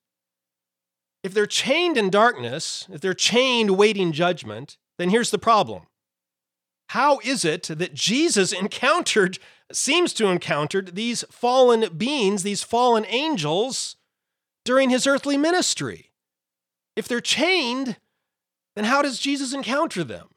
If 1.24 1.34
they're 1.34 1.46
chained 1.46 1.98
in 1.98 2.10
darkness, 2.10 2.88
if 2.92 3.02
they're 3.02 3.14
chained 3.14 3.72
waiting 3.72 4.12
judgment, 4.12 4.78
then 4.98 5.10
here's 5.10 5.32
the 5.32 5.38
problem 5.38 5.84
how 6.92 7.20
is 7.24 7.46
it 7.46 7.64
that 7.64 7.94
Jesus 7.94 8.52
encountered, 8.52 9.40
seems 9.72 10.12
to 10.12 10.28
encountered 10.28 10.94
these 10.94 11.24
fallen 11.32 11.86
beings, 11.96 12.44
these 12.44 12.64
fallen 12.64 13.06
angels 13.08 13.96
during 14.66 14.90
his 14.90 15.08
earthly 15.08 15.38
ministry? 15.38 16.12
If 16.98 17.08
they're 17.08 17.22
chained, 17.22 17.96
then 18.76 18.84
how 18.84 19.02
does 19.02 19.20
Jesus 19.20 19.54
encounter 19.54 20.04
them? 20.04 20.32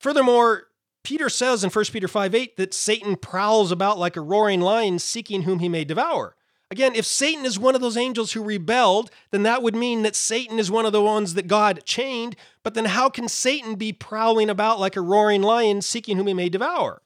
Furthermore, 0.00 0.64
Peter 1.04 1.28
says 1.28 1.62
in 1.62 1.70
1 1.70 1.84
Peter 1.92 2.08
5 2.08 2.34
8 2.34 2.56
that 2.56 2.74
Satan 2.74 3.14
prowls 3.14 3.70
about 3.70 3.96
like 3.96 4.16
a 4.16 4.20
roaring 4.20 4.60
lion 4.60 4.98
seeking 4.98 5.42
whom 5.42 5.60
he 5.60 5.68
may 5.68 5.84
devour. 5.84 6.34
Again, 6.74 6.96
if 6.96 7.06
Satan 7.06 7.46
is 7.46 7.56
one 7.56 7.76
of 7.76 7.80
those 7.80 7.96
angels 7.96 8.32
who 8.32 8.42
rebelled, 8.42 9.08
then 9.30 9.44
that 9.44 9.62
would 9.62 9.76
mean 9.76 10.02
that 10.02 10.16
Satan 10.16 10.58
is 10.58 10.72
one 10.72 10.84
of 10.84 10.90
the 10.90 11.00
ones 11.00 11.34
that 11.34 11.46
God 11.46 11.84
chained. 11.84 12.34
But 12.64 12.74
then 12.74 12.86
how 12.86 13.08
can 13.08 13.28
Satan 13.28 13.76
be 13.76 13.92
prowling 13.92 14.50
about 14.50 14.80
like 14.80 14.96
a 14.96 15.00
roaring 15.00 15.40
lion 15.40 15.82
seeking 15.82 16.16
whom 16.16 16.26
he 16.26 16.34
may 16.34 16.48
devour? 16.48 17.00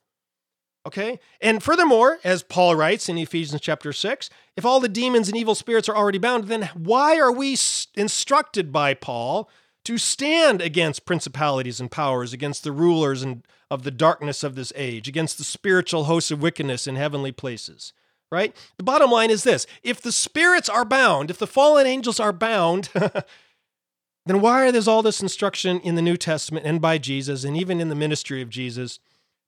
Okay? 0.86 1.20
And 1.42 1.62
furthermore, 1.62 2.18
as 2.24 2.42
Paul 2.42 2.76
writes 2.76 3.10
in 3.10 3.18
Ephesians 3.18 3.60
chapter 3.60 3.92
6, 3.92 4.30
if 4.56 4.64
all 4.64 4.80
the 4.80 4.88
demons 4.88 5.28
and 5.28 5.36
evil 5.36 5.54
spirits 5.54 5.86
are 5.86 5.96
already 5.96 6.16
bound, 6.16 6.44
then 6.44 6.70
why 6.72 7.18
are 7.18 7.30
we 7.30 7.54
instructed 7.94 8.72
by 8.72 8.94
Paul 8.94 9.50
to 9.84 9.98
stand 9.98 10.62
against 10.62 11.04
principalities 11.04 11.78
and 11.78 11.90
powers, 11.90 12.32
against 12.32 12.64
the 12.64 12.72
rulers 12.72 13.22
and 13.22 13.42
of 13.70 13.82
the 13.82 13.90
darkness 13.90 14.42
of 14.42 14.54
this 14.54 14.72
age, 14.74 15.08
against 15.08 15.36
the 15.36 15.44
spiritual 15.44 16.04
hosts 16.04 16.30
of 16.30 16.40
wickedness 16.40 16.86
in 16.86 16.96
heavenly 16.96 17.32
places? 17.32 17.92
Right? 18.30 18.54
The 18.76 18.84
bottom 18.84 19.10
line 19.10 19.30
is 19.30 19.42
this 19.44 19.66
if 19.82 20.00
the 20.00 20.12
spirits 20.12 20.68
are 20.68 20.84
bound, 20.84 21.30
if 21.30 21.38
the 21.38 21.46
fallen 21.46 21.86
angels 21.86 22.20
are 22.20 22.32
bound, 22.32 22.90
then 24.26 24.40
why 24.40 24.66
are 24.66 24.72
there 24.72 24.82
all 24.86 25.02
this 25.02 25.22
instruction 25.22 25.80
in 25.80 25.94
the 25.94 26.02
New 26.02 26.16
Testament 26.16 26.66
and 26.66 26.80
by 26.80 26.98
Jesus 26.98 27.44
and 27.44 27.56
even 27.56 27.80
in 27.80 27.88
the 27.88 27.94
ministry 27.94 28.42
of 28.42 28.50
Jesus 28.50 28.98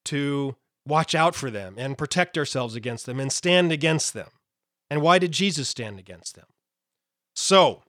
to 0.07 0.57
watch 0.87 1.15
out 1.15 1.35
for 1.35 1.51
them 1.51 1.75
and 1.77 1.99
protect 1.99 2.39
ourselves 2.39 2.75
against 2.75 3.07
them 3.07 3.21
and 3.21 3.33
stand 3.33 3.73
against 3.73 4.15
them? 4.15 4.29
And 4.89 5.03
why 5.03 5.19
did 5.19 5.33
Jesus 5.33 5.69
stand 5.69 5.99
against 5.99 6.35
them? 6.35 6.47
So, 7.35 7.83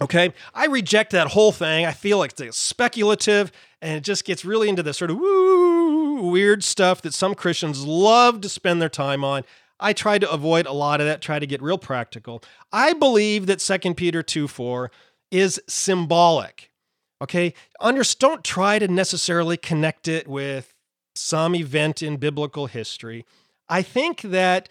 okay, 0.00 0.34
I 0.52 0.66
reject 0.66 1.12
that 1.12 1.28
whole 1.28 1.52
thing. 1.52 1.86
I 1.86 1.92
feel 1.92 2.18
like 2.18 2.38
it's 2.38 2.58
speculative 2.58 3.50
and 3.80 3.96
it 3.96 4.04
just 4.04 4.24
gets 4.24 4.44
really 4.44 4.68
into 4.68 4.82
this 4.82 4.98
sort 4.98 5.10
of 5.10 5.18
woo, 5.18 6.30
weird 6.30 6.64
stuff 6.64 7.00
that 7.02 7.14
some 7.14 7.34
Christians 7.34 7.84
love 7.84 8.40
to 8.42 8.48
spend 8.48 8.82
their 8.82 8.88
time 8.88 9.24
on. 9.24 9.44
I 9.80 9.92
try 9.92 10.18
to 10.18 10.30
avoid 10.30 10.66
a 10.66 10.72
lot 10.72 11.00
of 11.00 11.06
that, 11.06 11.22
try 11.22 11.38
to 11.38 11.46
get 11.46 11.62
real 11.62 11.78
practical. 11.78 12.42
I 12.72 12.92
believe 12.92 13.46
that 13.46 13.60
2 13.60 13.94
Peter 13.94 14.22
2 14.22 14.48
4 14.48 14.90
is 15.30 15.60
symbolic. 15.68 16.70
Okay? 17.22 17.54
Don't 18.18 18.44
try 18.44 18.78
to 18.78 18.88
necessarily 18.88 19.56
connect 19.56 20.08
it 20.08 20.28
with 20.28 20.74
some 21.14 21.54
event 21.54 22.02
in 22.02 22.16
biblical 22.16 22.66
history. 22.66 23.24
I 23.68 23.82
think 23.82 24.22
that 24.22 24.68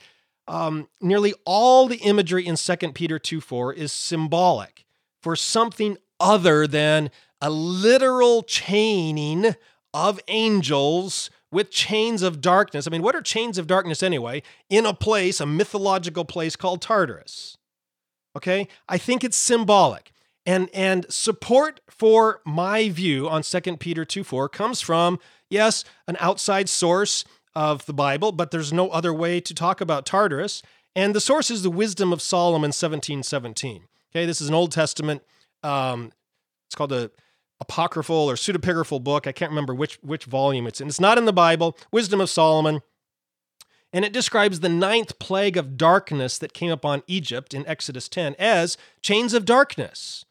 um, 0.48 0.88
nearly 1.02 1.34
all 1.46 1.88
the 1.88 1.98
imagery 1.98 2.46
in 2.46 2.56
2 2.56 2.76
Peter 2.94 3.20
2 3.20 3.42
4 3.42 3.74
is 3.74 3.92
symbolic 3.92 4.86
for 5.22 5.36
something 5.36 5.98
other 6.20 6.68
than 6.68 7.12
a 7.42 7.50
literal 7.50 8.44
chaining 8.44 9.56
of 9.94 10.20
angels 10.28 11.30
with 11.52 11.70
chains 11.70 12.22
of 12.22 12.42
darkness. 12.42 12.88
I 12.88 12.90
mean, 12.90 13.02
what 13.02 13.16
are 13.16 13.22
chains 13.22 13.58
of 13.58 13.68
darkness 13.68 14.04
anyway? 14.04 14.44
In 14.70 14.86
a 14.86 14.94
place, 14.94 15.40
a 15.40 15.46
mythological 15.46 16.26
place 16.26 16.56
called 16.56 16.82
Tartarus. 16.82 17.58
Okay? 18.36 18.68
I 18.88 18.98
think 18.98 19.24
it's 19.24 19.38
symbolic. 19.38 20.12
And, 20.46 20.70
and 20.74 21.06
support 21.10 21.82
for 21.90 22.42
my 22.46 22.90
view 22.90 23.28
on 23.28 23.42
2 23.44 23.78
Peter 23.78 24.06
2 24.06 24.24
4 24.24 24.48
comes 24.48 24.80
from, 24.80 25.20
yes, 25.50 25.84
an 26.08 26.16
outside 26.20 26.70
source, 26.70 27.26
of 27.58 27.84
the 27.88 27.94
Bible, 27.94 28.32
but 28.32 28.52
there's 28.52 28.72
no 28.72 28.90
other 28.90 29.12
way 29.12 29.40
to 29.40 29.52
talk 29.52 29.82
about 29.82 30.06
Tartarus. 30.06 30.62
And 30.96 31.16
the 31.16 31.20
source 31.20 31.50
is 31.50 31.64
the 31.64 31.72
Wisdom 31.72 32.14
of 32.14 32.22
Solomon, 32.22 32.68
1717. 32.68 33.86
Okay, 34.12 34.28
this 34.28 34.42
is 34.42 34.48
an 34.48 34.54
Old 34.54 34.72
Testament. 34.72 35.24
Um, 35.64 36.12
it's 36.68 36.76
called 36.76 36.92
a 36.92 37.10
apocryphal 37.60 38.30
or 38.30 38.36
pseudepigraphal 38.36 39.04
book. 39.04 39.28
I 39.28 39.32
can't 39.32 39.52
remember 39.52 39.74
which 39.74 40.00
which 40.02 40.26
volume 40.26 40.68
it's 40.68 40.82
in. 40.82 40.88
It's 40.88 41.00
not 41.00 41.18
in 41.18 41.26
the 41.26 41.34
Bible. 41.34 41.78
Wisdom 41.92 42.22
of 42.22 42.30
Solomon, 42.30 42.82
and 43.94 44.06
it 44.06 44.14
describes 44.14 44.60
the 44.60 44.70
ninth 44.70 45.20
plague 45.20 45.58
of 45.58 45.78
darkness 45.78 46.38
that 46.38 46.54
came 46.54 46.72
upon 46.72 47.04
Egypt 47.08 47.54
in 47.54 47.66
Exodus 47.68 48.08
10 48.10 48.36
as 48.38 48.78
chains 49.02 49.34
of 49.34 49.46
darkness. 49.46 50.26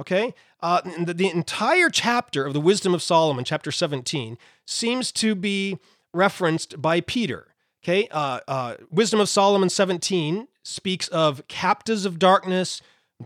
Okay, 0.00 0.34
uh, 0.60 0.80
the, 1.04 1.12
the 1.12 1.28
entire 1.28 1.90
chapter 1.90 2.46
of 2.46 2.54
the 2.54 2.60
Wisdom 2.60 2.94
of 2.94 3.02
Solomon, 3.02 3.44
chapter 3.44 3.70
17, 3.70 4.38
seems 4.66 5.12
to 5.12 5.34
be 5.34 5.78
referenced 6.14 6.80
by 6.80 7.00
Peter. 7.00 7.48
Okay, 7.82 8.08
uh, 8.10 8.40
uh, 8.46 8.74
Wisdom 8.90 9.20
of 9.20 9.28
Solomon 9.28 9.68
17 9.68 10.48
speaks 10.62 11.08
of 11.08 11.46
captives 11.48 12.04
of 12.04 12.18
darkness, 12.18 12.80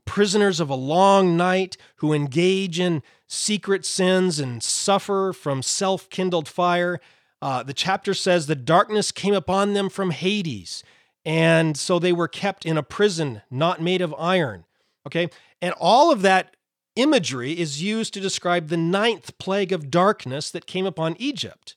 prisoners 0.05 0.61
of 0.61 0.71
a 0.71 0.75
long 0.75 1.37
night 1.37 1.77
who 1.97 2.13
engage 2.13 2.79
in 2.81 3.03
secret 3.27 3.85
sins 3.85 4.39
and 4.39 4.63
suffer 4.63 5.33
from 5.33 5.63
self 5.63 6.09
kindled 6.11 6.49
fire. 6.49 7.01
Uh, 7.41 7.63
the 7.63 7.75
chapter 7.75 8.15
says 8.15 8.47
the 8.47 8.55
darkness 8.55 9.13
came 9.13 9.35
upon 9.35 9.75
them 9.75 9.89
from 9.89 10.11
Hades, 10.11 10.83
and 11.25 11.77
so 11.77 11.99
they 11.99 12.13
were 12.13 12.29
kept 12.29 12.65
in 12.65 12.77
a 12.77 12.83
prison 12.83 13.43
not 13.51 13.83
made 13.83 14.01
of 14.01 14.15
iron. 14.19 14.65
Okay, 15.07 15.29
and 15.61 15.75
all 15.79 16.11
of 16.11 16.23
that 16.23 16.57
imagery 16.97 17.59
is 17.59 17.83
used 17.83 18.15
to 18.15 18.21
describe 18.21 18.69
the 18.69 18.77
ninth 18.77 19.37
plague 19.39 19.73
of 19.73 19.91
darkness 19.91 20.51
that 20.51 20.67
came 20.67 20.87
upon 20.87 21.17
Egypt. 21.19 21.77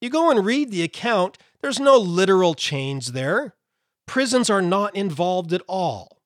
You 0.00 0.10
go 0.10 0.30
and 0.30 0.44
read 0.44 0.70
the 0.70 0.82
account, 0.82 1.38
there's 1.60 1.80
no 1.80 1.96
literal 1.96 2.54
chains 2.54 3.12
there. 3.12 3.54
Prisons 4.06 4.50
are 4.50 4.62
not 4.62 4.94
involved 4.96 5.52
at 5.52 5.62
all. 5.68 6.21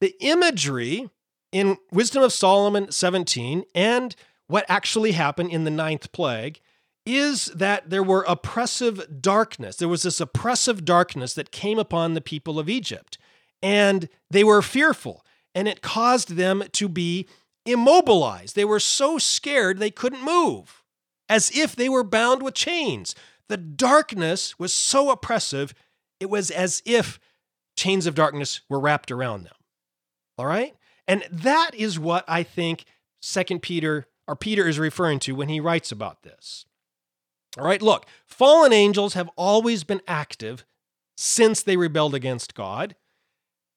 The 0.00 0.14
imagery 0.20 1.10
in 1.52 1.76
Wisdom 1.92 2.22
of 2.22 2.32
Solomon 2.32 2.90
17 2.90 3.64
and 3.74 4.16
what 4.46 4.64
actually 4.68 5.12
happened 5.12 5.50
in 5.50 5.64
the 5.64 5.70
ninth 5.70 6.10
plague 6.12 6.60
is 7.06 7.46
that 7.46 7.90
there 7.90 8.02
were 8.02 8.24
oppressive 8.26 9.20
darkness. 9.20 9.76
There 9.76 9.88
was 9.88 10.02
this 10.02 10.20
oppressive 10.20 10.84
darkness 10.84 11.34
that 11.34 11.50
came 11.50 11.78
upon 11.78 12.14
the 12.14 12.20
people 12.20 12.58
of 12.58 12.68
Egypt, 12.68 13.18
and 13.62 14.08
they 14.30 14.44
were 14.44 14.62
fearful, 14.62 15.24
and 15.54 15.66
it 15.66 15.82
caused 15.82 16.36
them 16.36 16.64
to 16.72 16.88
be 16.88 17.28
immobilized. 17.64 18.54
They 18.54 18.64
were 18.64 18.80
so 18.80 19.18
scared 19.18 19.78
they 19.78 19.90
couldn't 19.90 20.24
move, 20.24 20.82
as 21.28 21.50
if 21.56 21.74
they 21.74 21.88
were 21.88 22.04
bound 22.04 22.42
with 22.42 22.54
chains. 22.54 23.14
The 23.48 23.56
darkness 23.56 24.58
was 24.58 24.72
so 24.72 25.10
oppressive, 25.10 25.74
it 26.20 26.30
was 26.30 26.50
as 26.50 26.82
if 26.84 27.18
chains 27.76 28.06
of 28.06 28.14
darkness 28.14 28.60
were 28.68 28.80
wrapped 28.80 29.10
around 29.10 29.44
them. 29.44 29.54
All 30.40 30.46
right? 30.46 30.74
And 31.06 31.22
that 31.30 31.72
is 31.74 31.98
what 31.98 32.24
I 32.26 32.42
think 32.42 32.86
Second 33.20 33.60
Peter 33.60 34.06
or 34.26 34.34
Peter 34.34 34.66
is 34.66 34.78
referring 34.78 35.18
to 35.18 35.34
when 35.34 35.50
he 35.50 35.60
writes 35.60 35.92
about 35.92 36.22
this. 36.22 36.64
All 37.58 37.66
right, 37.66 37.82
look, 37.82 38.06
fallen 38.24 38.72
angels 38.72 39.12
have 39.12 39.28
always 39.36 39.84
been 39.84 40.00
active 40.08 40.64
since 41.14 41.62
they 41.62 41.76
rebelled 41.76 42.14
against 42.14 42.54
God. 42.54 42.96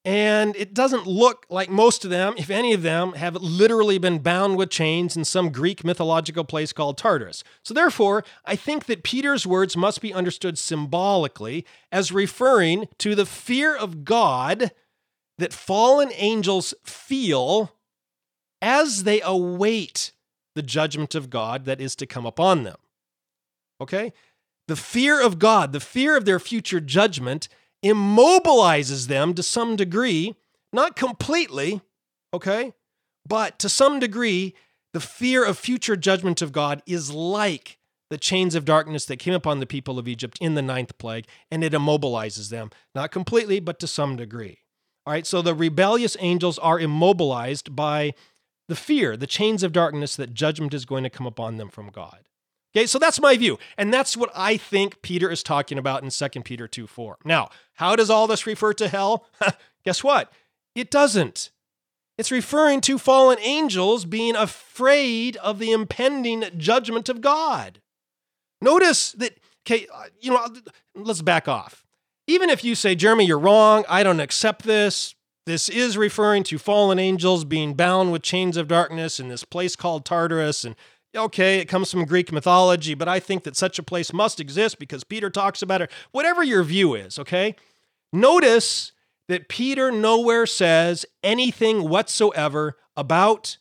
And 0.05 0.55
it 0.55 0.73
doesn't 0.73 1.05
look 1.05 1.45
like 1.49 1.69
most 1.69 2.05
of 2.05 2.11
them, 2.11 2.33
if 2.37 2.49
any 2.49 2.73
of 2.73 2.81
them, 2.81 3.13
have 3.13 3.35
literally 3.35 3.97
been 3.97 4.19
bound 4.19 4.55
with 4.55 4.69
chains 4.69 5.17
in 5.17 5.25
some 5.25 5.49
Greek 5.49 5.83
mythological 5.83 6.45
place 6.45 6.71
called 6.71 6.97
Tartarus. 6.97 7.43
So, 7.63 7.73
therefore, 7.73 8.23
I 8.45 8.55
think 8.55 8.85
that 8.85 9.03
Peter's 9.03 9.45
words 9.45 9.75
must 9.75 10.01
be 10.01 10.13
understood 10.13 10.57
symbolically 10.57 11.65
as 11.91 12.13
referring 12.13 12.87
to 12.99 13.15
the 13.15 13.25
fear 13.25 13.75
of 13.75 14.05
God 14.05 14.71
that 15.43 15.51
fallen 15.51 16.09
angels 16.13 16.73
feel 16.85 17.73
as 18.61 19.03
they 19.03 19.19
await 19.19 20.13
the 20.55 20.61
judgment 20.61 21.15
of 21.15 21.29
God 21.29 21.65
that 21.65 21.81
is 21.81 21.97
to 21.97 22.05
come 22.05 22.25
upon 22.25 22.63
them. 22.63 22.77
Okay? 23.81 24.13
The 24.69 24.77
fear 24.77 25.21
of 25.21 25.39
God, 25.39 25.73
the 25.73 25.81
fear 25.81 26.15
of 26.15 26.23
their 26.23 26.39
future 26.39 26.79
judgment, 26.79 27.49
immobilizes 27.83 29.07
them 29.07 29.33
to 29.33 29.43
some 29.43 29.75
degree, 29.75 30.33
not 30.71 30.95
completely, 30.95 31.81
okay, 32.33 32.71
but 33.27 33.59
to 33.59 33.67
some 33.67 33.99
degree, 33.99 34.55
the 34.93 35.01
fear 35.01 35.43
of 35.43 35.57
future 35.57 35.97
judgment 35.97 36.41
of 36.41 36.53
God 36.53 36.81
is 36.85 37.11
like 37.11 37.79
the 38.09 38.17
chains 38.17 38.55
of 38.55 38.63
darkness 38.63 39.03
that 39.07 39.19
came 39.19 39.33
upon 39.33 39.59
the 39.59 39.65
people 39.65 39.99
of 39.99 40.07
Egypt 40.07 40.37
in 40.39 40.55
the 40.55 40.61
ninth 40.61 40.97
plague, 40.97 41.27
and 41.51 41.65
it 41.65 41.73
immobilizes 41.73 42.49
them, 42.49 42.69
not 42.95 43.11
completely, 43.11 43.59
but 43.59 43.77
to 43.81 43.87
some 43.87 44.15
degree. 44.15 44.62
All 45.05 45.13
right, 45.13 45.27
so 45.27 45.41
the 45.41 45.53
rebellious 45.53 46.15
angels 46.19 46.57
are 46.59 46.79
immobilized 46.79 47.75
by 47.75 48.13
the 48.69 48.75
fear, 48.75 49.17
the 49.17 49.27
chains 49.27 49.61
of 49.63 49.73
darkness 49.73 50.15
that 50.15 50.33
judgment 50.33 50.73
is 50.73 50.85
going 50.85 51.03
to 51.03 51.09
come 51.09 51.27
upon 51.27 51.57
them 51.57 51.69
from 51.69 51.89
God. 51.89 52.19
Okay, 52.75 52.87
so 52.87 52.97
that's 52.97 53.19
my 53.19 53.37
view. 53.37 53.59
And 53.77 53.93
that's 53.93 54.17
what 54.17 54.31
I 54.33 54.57
think 54.57 55.01
Peter 55.01 55.29
is 55.29 55.43
talking 55.43 55.77
about 55.77 56.03
in 56.03 56.09
2 56.09 56.41
Peter 56.41 56.67
2 56.67 56.87
4. 56.87 57.17
Now, 57.23 57.49
how 57.75 57.95
does 57.95 58.09
all 58.09 58.25
this 58.25 58.47
refer 58.47 58.73
to 58.73 58.87
hell? 58.87 59.27
Guess 59.85 60.03
what? 60.03 60.31
It 60.73 60.89
doesn't. 60.89 61.51
It's 62.17 62.31
referring 62.31 62.81
to 62.81 62.97
fallen 62.97 63.37
angels 63.41 64.05
being 64.05 64.35
afraid 64.35 65.35
of 65.37 65.59
the 65.59 65.71
impending 65.71 66.45
judgment 66.57 67.09
of 67.09 67.21
God. 67.21 67.81
Notice 68.61 69.11
that, 69.13 69.37
okay, 69.65 69.87
uh, 69.93 70.05
you 70.19 70.31
know, 70.31 70.47
let's 70.95 71.21
back 71.21 71.47
off. 71.47 71.82
Even 72.27 72.49
if 72.49 72.63
you 72.63 72.75
say, 72.75 72.95
Jeremy, 72.95 73.25
you're 73.25 73.39
wrong, 73.39 73.83
I 73.89 74.03
don't 74.03 74.19
accept 74.19 74.63
this, 74.63 75.15
this 75.45 75.67
is 75.67 75.97
referring 75.97 76.43
to 76.43 76.57
fallen 76.57 76.99
angels 76.99 77.43
being 77.43 77.73
bound 77.73 78.11
with 78.11 78.21
chains 78.21 78.55
of 78.55 78.67
darkness 78.67 79.19
in 79.19 79.27
this 79.27 79.43
place 79.43 79.75
called 79.75 80.05
Tartarus, 80.05 80.63
and 80.63 80.75
okay, 81.15 81.59
it 81.59 81.65
comes 81.65 81.91
from 81.91 82.05
Greek 82.05 82.31
mythology, 82.31 82.93
but 82.93 83.07
I 83.07 83.19
think 83.19 83.43
that 83.43 83.55
such 83.55 83.77
a 83.77 83.83
place 83.83 84.13
must 84.13 84.39
exist 84.39 84.79
because 84.79 85.03
Peter 85.03 85.29
talks 85.29 85.61
about 85.61 85.81
it. 85.81 85.91
Whatever 86.11 86.43
your 86.43 86.63
view 86.63 86.95
is, 86.95 87.19
okay? 87.19 87.55
Notice 88.11 88.93
that 89.27 89.49
Peter 89.49 89.91
nowhere 89.91 90.45
says 90.45 91.05
anything 91.23 91.89
whatsoever 91.89 92.77
about 92.95 93.57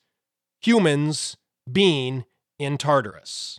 humans 0.61 1.37
being 1.70 2.25
in 2.59 2.79
Tartarus. 2.79 3.59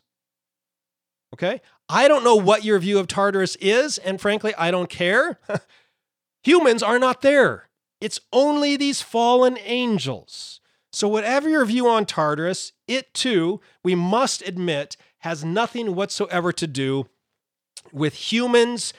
Okay? 1.33 1.61
I 1.93 2.07
don't 2.07 2.23
know 2.23 2.35
what 2.35 2.63
your 2.63 2.79
view 2.79 2.97
of 2.97 3.05
Tartarus 3.05 3.55
is, 3.57 3.99
and 3.99 4.19
frankly, 4.19 4.51
I 4.57 4.71
don't 4.71 4.89
care. 4.89 5.39
humans 6.43 6.81
are 6.81 6.97
not 6.97 7.21
there. 7.21 7.69
It's 8.01 8.19
only 8.33 8.75
these 8.75 9.03
fallen 9.03 9.59
angels. 9.63 10.59
So, 10.91 11.07
whatever 11.07 11.47
your 11.47 11.63
view 11.65 11.87
on 11.87 12.07
Tartarus, 12.07 12.71
it 12.87 13.13
too, 13.13 13.61
we 13.83 13.93
must 13.93 14.41
admit, 14.41 14.97
has 15.19 15.45
nothing 15.45 15.93
whatsoever 15.93 16.51
to 16.53 16.65
do 16.65 17.09
with 17.91 18.31
humans, 18.31 18.91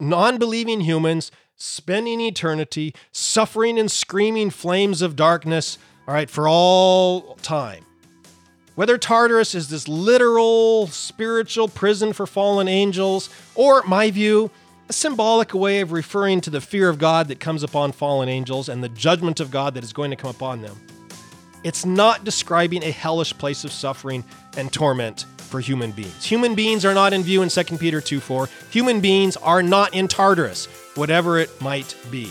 non 0.00 0.36
believing 0.36 0.80
humans, 0.80 1.30
spending 1.54 2.20
eternity, 2.20 2.92
suffering 3.12 3.78
in 3.78 3.88
screaming 3.88 4.50
flames 4.50 5.00
of 5.00 5.14
darkness, 5.14 5.78
all 6.08 6.14
right, 6.14 6.28
for 6.28 6.48
all 6.48 7.36
time. 7.36 7.86
Whether 8.74 8.96
Tartarus 8.96 9.54
is 9.54 9.68
this 9.68 9.86
literal 9.86 10.86
spiritual 10.86 11.68
prison 11.68 12.14
for 12.14 12.26
fallen 12.26 12.68
angels, 12.68 13.28
or 13.54 13.82
my 13.82 14.10
view, 14.10 14.50
a 14.88 14.94
symbolic 14.94 15.52
way 15.52 15.80
of 15.80 15.92
referring 15.92 16.40
to 16.42 16.50
the 16.50 16.60
fear 16.60 16.88
of 16.88 16.98
God 16.98 17.28
that 17.28 17.38
comes 17.38 17.62
upon 17.62 17.92
fallen 17.92 18.30
angels 18.30 18.70
and 18.70 18.82
the 18.82 18.88
judgment 18.88 19.40
of 19.40 19.50
God 19.50 19.74
that 19.74 19.84
is 19.84 19.92
going 19.92 20.10
to 20.10 20.16
come 20.16 20.30
upon 20.30 20.62
them. 20.62 20.74
It's 21.64 21.84
not 21.84 22.24
describing 22.24 22.82
a 22.82 22.90
hellish 22.90 23.36
place 23.36 23.64
of 23.64 23.72
suffering 23.72 24.24
and 24.56 24.72
torment 24.72 25.26
for 25.36 25.60
human 25.60 25.92
beings. 25.92 26.24
Human 26.24 26.54
beings 26.54 26.84
are 26.86 26.94
not 26.94 27.12
in 27.12 27.22
view 27.22 27.42
in 27.42 27.50
2 27.50 27.64
Peter 27.76 28.00
2 28.00 28.20
4. 28.20 28.48
Human 28.70 29.00
beings 29.00 29.36
are 29.36 29.62
not 29.62 29.94
in 29.94 30.08
Tartarus, 30.08 30.66
whatever 30.94 31.38
it 31.38 31.60
might 31.60 31.94
be. 32.10 32.30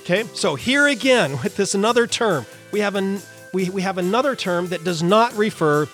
Okay, 0.00 0.24
so 0.34 0.56
here 0.56 0.88
again 0.88 1.32
with 1.44 1.56
this 1.56 1.76
another 1.76 2.08
term, 2.08 2.46
we 2.72 2.80
have 2.80 2.96
an 2.96 3.20
we, 3.52 3.70
we 3.70 3.82
have 3.82 3.98
another 3.98 4.36
term 4.36 4.68
that 4.68 4.84
does 4.84 5.02
not 5.02 5.32
refer 5.34 5.86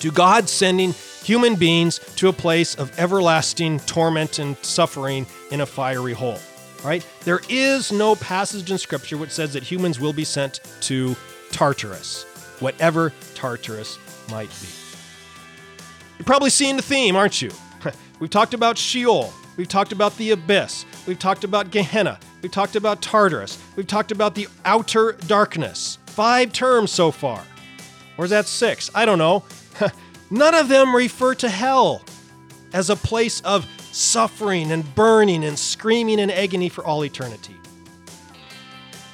to 0.00 0.10
God 0.10 0.48
sending 0.48 0.92
human 1.22 1.54
beings 1.54 1.98
to 2.16 2.28
a 2.28 2.32
place 2.32 2.74
of 2.74 2.98
everlasting 2.98 3.78
torment 3.80 4.38
and 4.38 4.56
suffering 4.58 5.26
in 5.50 5.60
a 5.60 5.66
fiery 5.66 6.12
hole. 6.12 6.38
Right? 6.84 7.06
There 7.24 7.40
is 7.48 7.92
no 7.92 8.16
passage 8.16 8.70
in 8.70 8.78
Scripture 8.78 9.16
which 9.16 9.30
says 9.30 9.52
that 9.52 9.62
humans 9.62 10.00
will 10.00 10.12
be 10.12 10.24
sent 10.24 10.60
to 10.82 11.14
Tartarus, 11.52 12.24
whatever 12.58 13.12
Tartarus 13.34 13.98
might 14.30 14.50
be. 14.60 14.68
You're 16.18 16.26
probably 16.26 16.50
seeing 16.50 16.76
the 16.76 16.82
theme, 16.82 17.14
aren't 17.14 17.40
you? 17.40 17.52
We've 18.18 18.30
talked 18.30 18.54
about 18.54 18.76
Sheol. 18.76 19.32
We've 19.56 19.68
talked 19.68 19.92
about 19.92 20.16
the 20.16 20.32
abyss. 20.32 20.84
We've 21.06 21.18
talked 21.18 21.44
about 21.44 21.70
Gehenna. 21.70 22.18
We've 22.42 22.50
talked 22.50 22.74
about 22.74 23.02
Tartarus. 23.02 23.62
We've 23.76 23.86
talked 23.86 24.10
about 24.10 24.34
the 24.34 24.48
outer 24.64 25.12
darkness. 25.26 25.98
Five 26.12 26.52
terms 26.52 26.90
so 26.90 27.10
far. 27.10 27.42
Or 28.18 28.26
is 28.26 28.30
that 28.30 28.46
six? 28.46 28.90
I 28.94 29.06
don't 29.06 29.16
know. 29.16 29.44
None 30.30 30.54
of 30.54 30.68
them 30.68 30.94
refer 30.94 31.34
to 31.36 31.48
hell 31.48 32.02
as 32.74 32.90
a 32.90 32.96
place 32.96 33.40
of 33.40 33.66
suffering 33.92 34.70
and 34.72 34.94
burning 34.94 35.42
and 35.42 35.58
screaming 35.58 36.20
and 36.20 36.30
agony 36.30 36.68
for 36.68 36.84
all 36.84 37.02
eternity. 37.02 37.56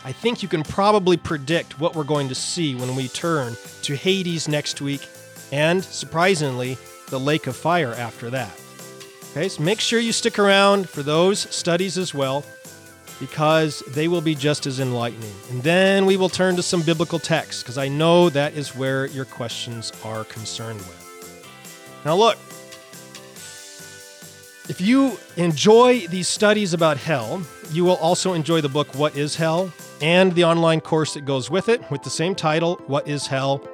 I 0.04 0.10
think 0.10 0.42
you 0.42 0.48
can 0.48 0.64
probably 0.64 1.16
predict 1.16 1.78
what 1.78 1.94
we're 1.94 2.02
going 2.02 2.28
to 2.30 2.34
see 2.34 2.74
when 2.74 2.96
we 2.96 3.06
turn 3.06 3.56
to 3.82 3.94
Hades 3.94 4.48
next 4.48 4.80
week 4.80 5.06
and, 5.52 5.84
surprisingly, 5.84 6.78
the 7.10 7.20
lake 7.20 7.46
of 7.46 7.54
fire 7.54 7.94
after 7.94 8.28
that. 8.30 8.50
Okay, 9.30 9.48
so 9.48 9.62
make 9.62 9.78
sure 9.78 10.00
you 10.00 10.12
stick 10.12 10.38
around 10.38 10.88
for 10.88 11.04
those 11.04 11.38
studies 11.38 11.96
as 11.96 12.12
well 12.12 12.44
because 13.20 13.80
they 13.88 14.08
will 14.08 14.20
be 14.20 14.34
just 14.34 14.66
as 14.66 14.80
enlightening. 14.80 15.34
And 15.50 15.62
then 15.62 16.06
we 16.06 16.16
will 16.16 16.28
turn 16.28 16.56
to 16.56 16.62
some 16.62 16.82
biblical 16.82 17.18
texts 17.18 17.62
because 17.62 17.78
I 17.78 17.88
know 17.88 18.30
that 18.30 18.54
is 18.54 18.74
where 18.74 19.06
your 19.06 19.24
questions 19.24 19.92
are 20.04 20.24
concerned 20.24 20.78
with. 20.78 22.00
Now, 22.04 22.14
look, 22.14 22.38
if 24.68 24.80
you 24.80 25.18
enjoy 25.36 26.06
these 26.08 26.28
studies 26.28 26.74
about 26.74 26.98
hell, 26.98 27.42
you 27.72 27.84
will 27.84 27.96
also 27.96 28.34
enjoy 28.34 28.60
the 28.60 28.68
book 28.68 28.94
What 28.94 29.16
is 29.16 29.34
Hell 29.34 29.72
and 30.00 30.32
the 30.34 30.44
online 30.44 30.80
course 30.80 31.14
that 31.14 31.24
goes 31.24 31.50
with 31.50 31.68
it 31.68 31.90
with 31.90 32.02
the 32.02 32.10
same 32.10 32.34
title, 32.34 32.76
What 32.86 33.08
is 33.08 33.26
Hell? 33.26 33.66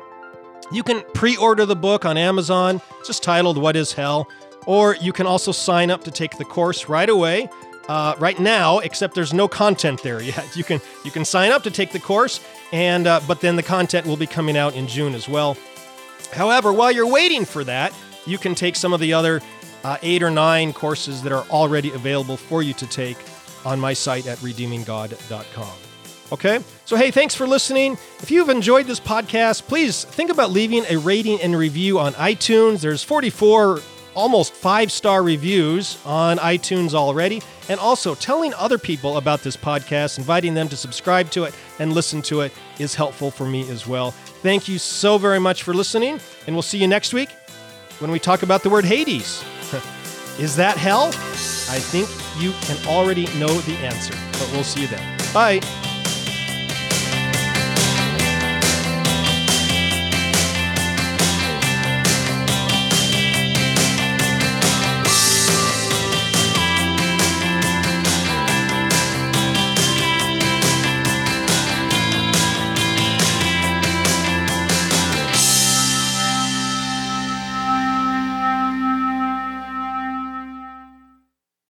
You 0.73 0.83
can 0.83 1.03
pre 1.13 1.37
order 1.37 1.67
the 1.67 1.77
book 1.77 2.05
on 2.05 2.17
Amazon, 2.17 2.81
just 3.07 3.23
titled 3.23 3.59
What 3.59 3.77
is 3.77 3.93
Hell? 3.93 4.29
Or 4.67 4.95
you 4.97 5.13
can 5.13 5.27
also 5.27 5.53
sign 5.53 5.91
up 5.91 6.05
to 6.05 6.11
take 6.11 6.39
the 6.39 6.45
course 6.45 6.89
right 6.89 7.09
away. 7.09 7.49
Uh, 7.89 8.15
right 8.19 8.39
now, 8.39 8.79
except 8.79 9.15
there's 9.15 9.35
no 9.35 9.47
content 9.47 10.03
there 10.03 10.23
yet. 10.23 10.45
You 10.57 10.65
can 10.65 10.81
you 11.05 11.11
can 11.11 11.25
sign 11.25 11.53
up 11.53 11.63
to 11.65 11.71
take 11.71 11.91
the 11.91 11.99
course, 12.01 12.41
and 12.73 13.07
uh, 13.07 13.21
but 13.27 13.41
then 13.41 13.57
the 13.57 13.63
content 13.63 14.07
will 14.07 14.17
be 14.17 14.27
coming 14.27 14.57
out 14.57 14.75
in 14.75 14.87
June 14.87 15.15
as 15.15 15.29
well. 15.29 15.57
However, 16.33 16.73
while 16.73 16.91
you're 16.91 17.07
waiting 17.11 17.45
for 17.45 17.65
that, 17.65 17.93
you 18.27 18.39
can 18.39 18.55
take 18.55 18.77
some 18.77 18.93
of 18.93 19.01
the 19.01 19.13
other 19.13 19.41
uh, 19.85 19.99
eight 20.03 20.23
or 20.23 20.31
nine 20.31 20.73
courses 20.73 21.23
that 21.23 21.33
are 21.33 21.45
already 21.51 21.91
available 21.93 22.37
for 22.37 22.63
you 22.63 22.73
to 22.75 22.87
take 22.87 23.19
on 23.65 23.79
my 23.79 23.93
site 23.93 24.27
at 24.27 24.39
redeeminggod.com. 24.39 25.73
Okay? 26.33 26.61
So, 26.85 26.97
hey, 26.97 27.11
thanks 27.11 27.35
for 27.35 27.47
listening. 27.47 27.93
If 28.21 28.31
you've 28.31 28.49
enjoyed 28.49 28.87
this 28.87 29.01
podcast, 29.01 29.63
please 29.69 30.05
think 30.05 30.31
about 30.31 30.51
leaving 30.51 30.85
a 30.89 30.97
rating 30.97 31.41
and 31.41 31.57
review 31.57 31.99
on 31.99 32.15
iTunes. 32.15 32.81
There's 32.81 33.05
44 33.05 33.81
almost 34.15 34.53
five 34.53 34.91
star 34.91 35.23
reviews 35.23 35.99
on 36.05 36.39
iTunes 36.39 36.95
already, 36.95 37.43
and 37.69 37.79
also 37.81 38.15
telling 38.15 38.55
other 38.55 38.79
people 38.79 39.17
about 39.17 39.43
this 39.43 39.57
podcast, 39.57 40.19
inviting 40.19 40.55
them 40.55 40.69
to 40.69 40.77
subscribe 40.77 41.31
to 41.31 41.45
it 41.45 41.55
and 41.79 41.93
listen 41.93 42.23
to 42.23 42.41
it 42.41 42.53
is 42.79 42.95
helpful 42.95 43.31
for 43.31 43.47
me 43.47 43.69
as 43.71 43.87
well. 43.87 44.11
Thank 44.11 44.69
you 44.69 44.79
so 44.79 45.19
very 45.19 45.41
much 45.41 45.63
for 45.63 45.75
listening, 45.75 46.21
and 46.47 46.55
we'll 46.55 46.63
see 46.63 46.79
you 46.79 46.89
next 46.89 47.13
week 47.13 47.31
when 47.99 48.11
we 48.11 48.19
talk 48.19 48.43
about 48.43 48.63
the 48.63 48.71
word 48.71 48.85
Hades. 48.85 49.45
is 50.39 50.57
that 50.57 50.77
hell? 50.77 51.07
I 51.07 51.79
think 51.79 52.09
you 52.43 52.53
can 52.63 52.87
already 52.87 53.27
know 53.39 53.49
the 53.49 53.77
answer, 53.79 54.15
but 54.33 54.49
we'll 54.53 54.65
see 54.65 54.83
you 54.83 54.89
then. 54.89 55.19
Bye. 55.33 55.61